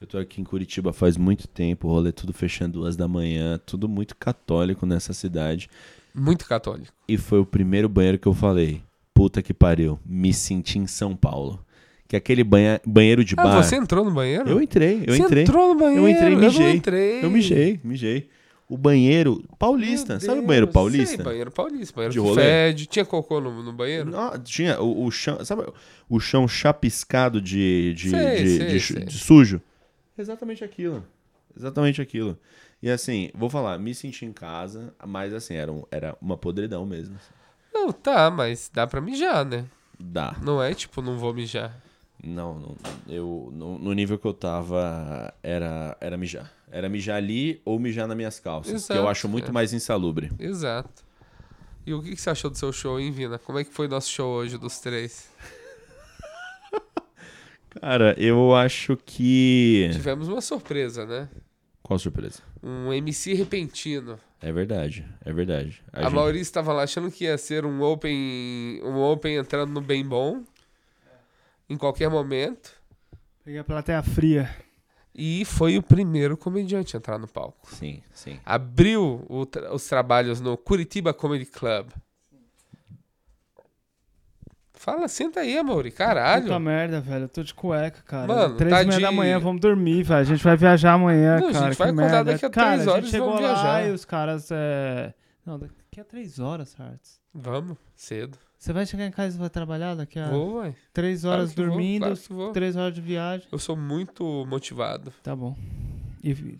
[0.05, 3.59] Eu tô aqui em Curitiba faz muito tempo, o rolê tudo fechando duas da manhã,
[3.65, 5.67] tudo muito católico nessa cidade.
[6.13, 6.93] Muito católico.
[7.07, 8.83] E foi o primeiro banheiro que eu falei.
[9.15, 11.59] Puta que pariu, me senti em São Paulo.
[12.07, 13.63] Que aquele banha- banheiro de Ah, bar.
[13.63, 14.47] você entrou no banheiro?
[14.47, 15.41] Eu entrei, eu você entrei.
[15.41, 16.03] entrou no banheiro?
[16.03, 16.71] Eu entrei, mijei.
[16.75, 17.23] entrei.
[17.25, 18.29] Eu mijei, mijei.
[18.69, 21.23] O banheiro paulista, Meu sabe o banheiro Sei, paulista?
[21.23, 21.95] banheiro paulista.
[21.95, 22.41] Banheiro De rolê?
[22.43, 22.85] fede.
[22.85, 24.11] Tinha cocô no, no banheiro?
[24.11, 25.63] Não, tinha o, o chão, sabe
[26.07, 29.05] o chão chapiscado de, de, Sei, de- sei, de sei.
[29.05, 29.59] de sujo?
[30.17, 31.05] Exatamente aquilo.
[31.55, 32.37] Exatamente aquilo.
[32.81, 36.85] E assim, vou falar, me senti em casa, mas assim, era, um- era uma podridão
[36.85, 37.17] mesmo.
[37.73, 39.65] Não, tá, mas dá pra mijar, né?
[39.99, 40.35] Dá.
[40.41, 41.81] Não é tipo, não vou mijar.
[42.23, 42.75] Não, não
[43.07, 46.51] eu, no, no nível que eu tava, era, era mijar.
[46.71, 49.51] Era mijar ali ou mijar nas minhas calças, que eu Exato, acho muito é.
[49.51, 50.31] mais insalubre.
[50.39, 51.03] Exato.
[51.85, 53.37] E o que, que você achou do seu show, hein, Vina?
[53.37, 55.29] Como é que foi nosso show hoje dos três?
[57.79, 59.89] Cara, eu acho que...
[59.93, 61.29] Tivemos uma surpresa, né?
[61.83, 62.41] Qual surpresa?
[62.63, 64.17] Um MC repentino.
[64.41, 65.83] É verdade, é verdade.
[65.93, 69.81] A, gente- Maurício estava lá achando que ia ser um open, um open entrando no
[69.81, 70.43] bem bom.
[71.69, 72.71] Em qualquer momento.
[73.43, 74.49] Peguei a plateia fria.
[75.13, 77.73] E foi o primeiro comediante a entrar no palco.
[77.73, 78.39] Sim, sim.
[78.45, 81.87] Abriu o tra- os trabalhos no Curitiba Comedy Club.
[84.85, 85.89] Fala, senta aí, Amaury.
[85.89, 86.43] Caralho.
[86.43, 87.23] Puta merda, velho.
[87.23, 88.27] Eu tô de cueca, cara.
[88.27, 90.19] Mano, três tá de- da manhã, vamos dormir, velho.
[90.19, 91.65] A gente vai viajar amanhã, Não, a cara.
[91.65, 93.87] gente vai acordar daqui a cara, três a horas e vamos viajar.
[93.87, 95.11] e os caras, é...
[95.43, 97.19] Não, daqui a três horas, Hartz.
[97.33, 98.37] Vamos, cedo.
[98.59, 100.75] Você vai chegar em casa e vai trabalhar daqui a Vou, ué.
[100.93, 102.51] três Claro horas vou, dormindo, claro que vou.
[102.51, 103.47] três horas de viagem.
[103.51, 105.11] Eu sou muito motivado.
[105.23, 105.55] Tá bom.
[106.23, 106.57] E...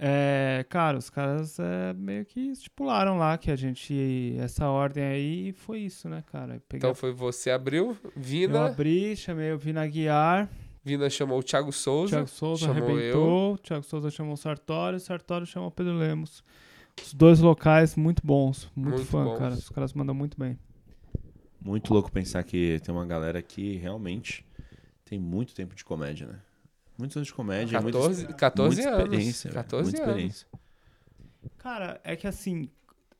[0.00, 4.36] É, cara, os caras é, meio que estipularam lá que a gente.
[4.38, 6.62] Essa ordem aí foi isso, né, cara?
[6.68, 10.48] Peguei Então foi você abriu, eu Vina, abri, chamei o Vina Guiar,
[10.84, 14.36] Vina chamou o Thiago o Souza, Thiago Souza chamou arrebentou, o Thiago Souza chamou o
[14.36, 16.44] Sartório, o Sartório chamou o Pedro Lemos.
[17.02, 19.38] Os dois locais muito bons, muito, Muito fã, bons.
[19.38, 19.54] cara.
[19.54, 20.56] Os caras mandam muito bem.
[21.60, 24.46] Muito louco pensar que tem uma galera que realmente
[25.04, 26.38] tem muito tempo de comédia, né?
[26.98, 27.80] Muitos anos de comédia.
[27.80, 29.04] 14, muita, 14 muita anos.
[29.04, 30.10] experiência, velho, 14 muita anos.
[30.16, 30.48] experiência.
[31.58, 32.68] Cara, é que assim,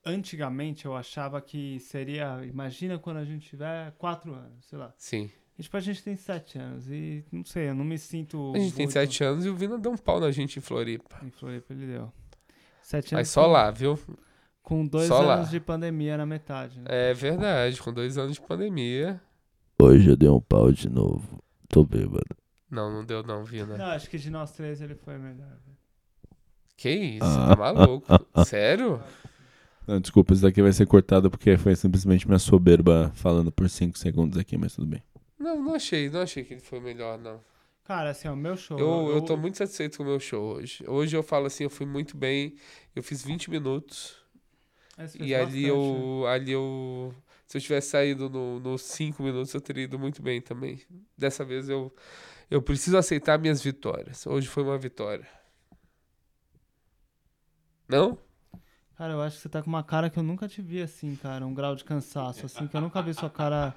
[0.04, 2.44] antigamente eu achava que seria.
[2.44, 4.92] Imagina quando a gente tiver quatro anos, sei lá.
[4.96, 5.30] Sim.
[5.58, 6.88] E, tipo, a gente tem sete anos.
[6.88, 8.52] E não sei, eu não me sinto.
[8.54, 10.62] A gente tem muito- 7 anos e o Vina deu um pau na gente em
[10.62, 11.18] Floripa.
[11.24, 12.12] Em Floripa ele deu.
[12.82, 13.28] Sete Mas anos.
[13.30, 13.98] só com- lá, viu?
[14.62, 15.34] Com dois Só lá.
[15.36, 16.78] anos de pandemia na metade.
[16.78, 16.84] Né?
[16.88, 19.20] É verdade, com dois anos de pandemia.
[19.80, 21.42] Hoje eu dei um pau de novo.
[21.68, 22.24] Tô bêbado.
[22.70, 23.76] Não, não deu não, Vina.
[23.76, 25.48] Não, acho que de nós três ele foi melhor.
[25.48, 25.76] velho.
[26.76, 27.48] Que isso, Ah.
[27.48, 28.06] tá maluco?
[28.46, 29.02] Sério?
[29.86, 33.96] Não, desculpa, isso daqui vai ser cortado porque foi simplesmente minha soberba falando por 5
[33.98, 35.02] segundos aqui, mas tudo bem.
[35.38, 37.40] Não, não achei, não achei que ele foi melhor, não.
[37.84, 38.78] Cara, assim, ó, o meu show.
[38.78, 40.84] Eu, eu tô muito satisfeito com o meu show hoje.
[40.86, 42.54] Hoje eu falo assim, eu fui muito bem.
[42.94, 44.14] Eu fiz 20 minutos.
[44.94, 45.68] Fez E ali bastante, né?
[45.70, 46.26] eu.
[46.26, 47.14] Ali eu.
[47.46, 50.82] Se eu tivesse saído nos no 5 minutos, eu teria ido muito bem também.
[51.16, 51.90] Dessa vez eu.
[52.50, 54.26] Eu preciso aceitar minhas vitórias.
[54.26, 55.26] Hoje foi uma vitória.
[57.88, 58.18] Não?
[58.96, 61.14] Cara, eu acho que você tá com uma cara que eu nunca te vi assim,
[61.16, 61.46] cara.
[61.46, 63.74] Um grau de cansaço, assim, que eu nunca vi sua cara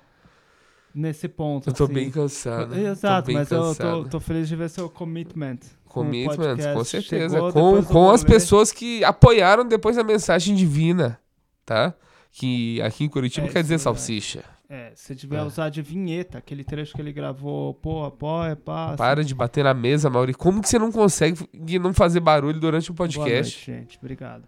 [0.95, 1.69] nesse ponto.
[1.69, 1.93] Eu tô assim.
[1.93, 2.75] bem cansado.
[2.77, 4.03] Exato, bem mas eu cansado.
[4.03, 5.59] tô, tô feliz de ver seu commitment.
[5.85, 6.73] com Commitment, podcast.
[6.73, 7.35] com certeza.
[7.35, 11.19] Chegou com com as pessoas que apoiaram depois da mensagem divina,
[11.65, 11.93] tá?
[12.31, 14.43] Que aqui em Curitiba É, quer dizer é salsicha.
[14.73, 15.43] É, se tiver É.
[15.43, 18.95] usar de vinheta, aquele trecho que ele gravou, pô, apoia, passa.
[18.95, 20.33] Para de bater na mesa, Mauri.
[20.33, 21.45] Como que você não consegue
[21.77, 23.69] não fazer barulho durante o Boa podcast?
[23.69, 23.97] noite, gente.
[23.97, 24.43] Obrigado.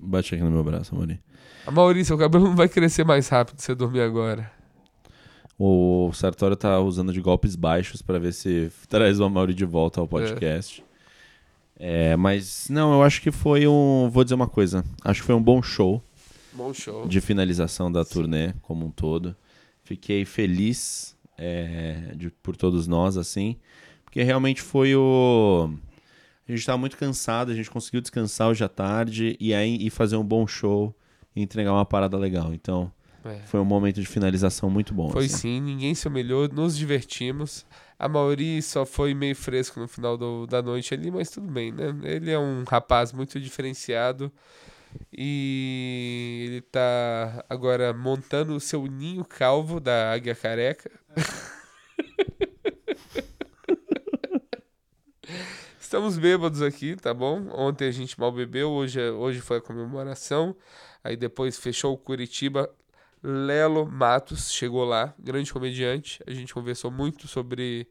[0.00, 1.20] Bate aqui no meu braço, Amori.
[1.66, 4.48] A Mauri, seu cabelo não vai crescer mais rápido se você dormir agora.
[5.58, 10.00] O Sartório tá usando de golpes baixos pra ver se traz o Amaury de volta
[10.00, 10.84] ao podcast.
[11.76, 14.08] É, mas não, eu acho que foi um.
[14.08, 14.84] Vou dizer uma coisa.
[15.04, 16.00] Acho que foi um bom show
[16.52, 17.08] Bom show.
[17.08, 19.34] de finalização da turnê como um todo.
[19.84, 23.56] Fiquei feliz é, de- por todos nós, assim,
[24.04, 25.70] porque realmente foi o.
[26.48, 29.90] A gente tava muito cansado, a gente conseguiu descansar hoje à tarde e aí e
[29.90, 30.94] fazer um bom show
[31.34, 32.52] e entregar uma parada legal.
[32.52, 32.92] Então,
[33.24, 33.38] É.
[33.46, 35.10] foi um momento de finalização muito bom.
[35.10, 35.36] Foi assim.
[35.36, 37.64] sim, ninguém se humilhou, nos divertimos.
[37.98, 41.72] A Mauri só foi meio fresco no final do- da noite ali, mas tudo bem,
[41.72, 41.94] né?
[42.04, 44.30] Ele é um rapaz muito diferenciado
[45.12, 50.90] e ele tá agora montando o seu ninho calvo da águia careca.
[55.80, 57.48] Estamos bêbados aqui, tá bom?
[57.52, 60.56] Ontem a gente mal bebeu, hoje, hoje foi a comemoração.
[61.04, 62.68] Aí depois fechou o Curitiba.
[63.22, 66.22] Lelo Matos chegou lá, grande comediante.
[66.26, 67.88] A gente conversou muito sobre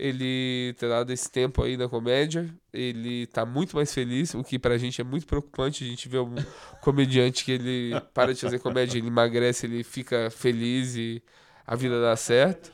[0.00, 2.52] ele ter dado esse tempo aí na comédia.
[2.72, 5.84] Ele tá muito mais feliz, o que pra gente é muito preocupante.
[5.84, 6.34] A gente vê um
[6.82, 11.22] comediante que ele para de fazer comédia, ele emagrece, ele fica feliz e
[11.66, 12.72] a vida dá certo.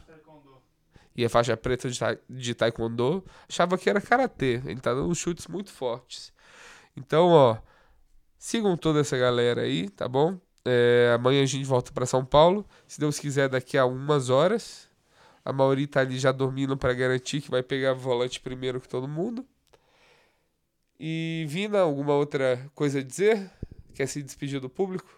[1.16, 3.24] E é faixa preta de, ta- de taekwondo.
[3.48, 4.60] Achava que era karatê.
[4.66, 6.32] Ele tá dando chutes muito fortes.
[6.96, 7.56] Então, ó,
[8.38, 10.38] sigam toda essa galera aí, tá bom?
[10.64, 12.66] É, amanhã a gente volta para São Paulo.
[12.86, 14.85] Se Deus quiser, daqui a umas horas.
[15.46, 18.88] A Mauri tá ali já dormindo para garantir que vai pegar o volante primeiro que
[18.88, 19.46] todo mundo.
[20.98, 23.48] E Vina, alguma outra coisa a dizer?
[23.94, 25.08] Quer se despedir do público?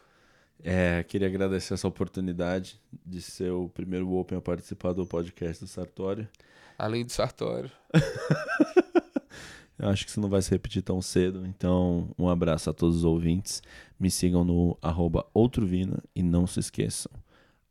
[0.63, 5.67] É, queria agradecer essa oportunidade de ser o primeiro Open a participar do podcast do
[5.67, 6.29] Sartório.
[6.79, 7.71] Além do Sartório.
[9.79, 12.97] Eu acho que isso não vai se repetir tão cedo, então um abraço a todos
[12.97, 13.63] os ouvintes.
[13.99, 17.13] Me sigam no arroba outrovina e não se esqueçam,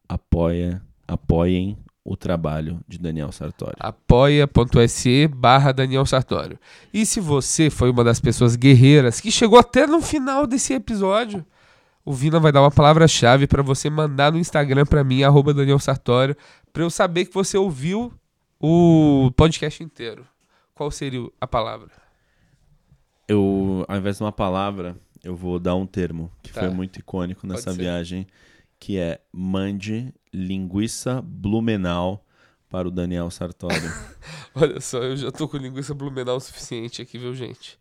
[0.09, 1.77] apoia, apoiem
[2.09, 3.75] o trabalho de Daniel Sartório.
[3.77, 6.57] apoia.se barra Daniel Sartório.
[6.93, 11.45] E se você foi uma das pessoas guerreiras que chegou até no final desse episódio,
[12.05, 15.79] o Vina vai dar uma palavra-chave para você mandar no Instagram para mim, arroba Daniel
[15.79, 16.35] Sartório,
[16.71, 18.13] para eu saber que você ouviu
[18.57, 20.25] o podcast inteiro.
[20.73, 21.89] Qual seria a palavra?
[23.27, 26.61] Eu, ao invés de uma palavra, eu vou dar um termo que Tá.
[26.61, 28.25] foi muito icônico nessa viagem,
[28.79, 32.23] que é mande linguiça blumenau
[32.69, 33.91] para o Daniel Sartório.
[34.55, 37.79] Olha só, eu já tô com linguiça blumenau o suficiente aqui, viu, gente?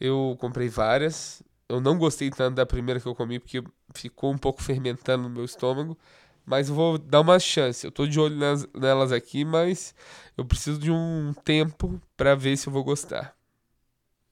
[0.00, 1.42] Eu comprei várias.
[1.68, 3.62] Eu não gostei tanto da primeira que eu comi, porque
[3.94, 5.96] ficou um pouco fermentando no meu estômago.
[6.44, 7.86] Mas eu vou dar uma chance.
[7.86, 9.94] Eu tô de olho nas- nelas aqui, mas
[10.36, 13.34] eu preciso de um tempo pra ver se eu vou gostar.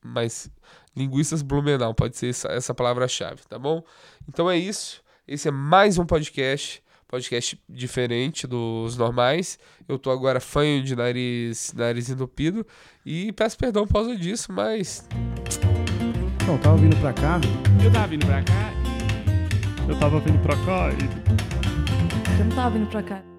[0.02, 0.50] mas
[0.96, 3.82] linguiças Blumenau pode ser essa, essa palavra-chave, tá bom?
[4.28, 5.02] Então é isso.
[5.26, 9.58] Esse é mais um podcast, podcast diferente dos normais.
[9.88, 12.64] Eu tô agora fanho de nariz, nariz entupido
[13.04, 15.06] e peço perdão por causa disso, mas
[16.46, 17.40] Não, tava vindo pra cá.
[17.84, 18.72] Eu tava vindo pra cá.
[19.88, 22.38] Eu tava vindo pra cá e...
[22.38, 23.29] Eu não tava vindo pra cá.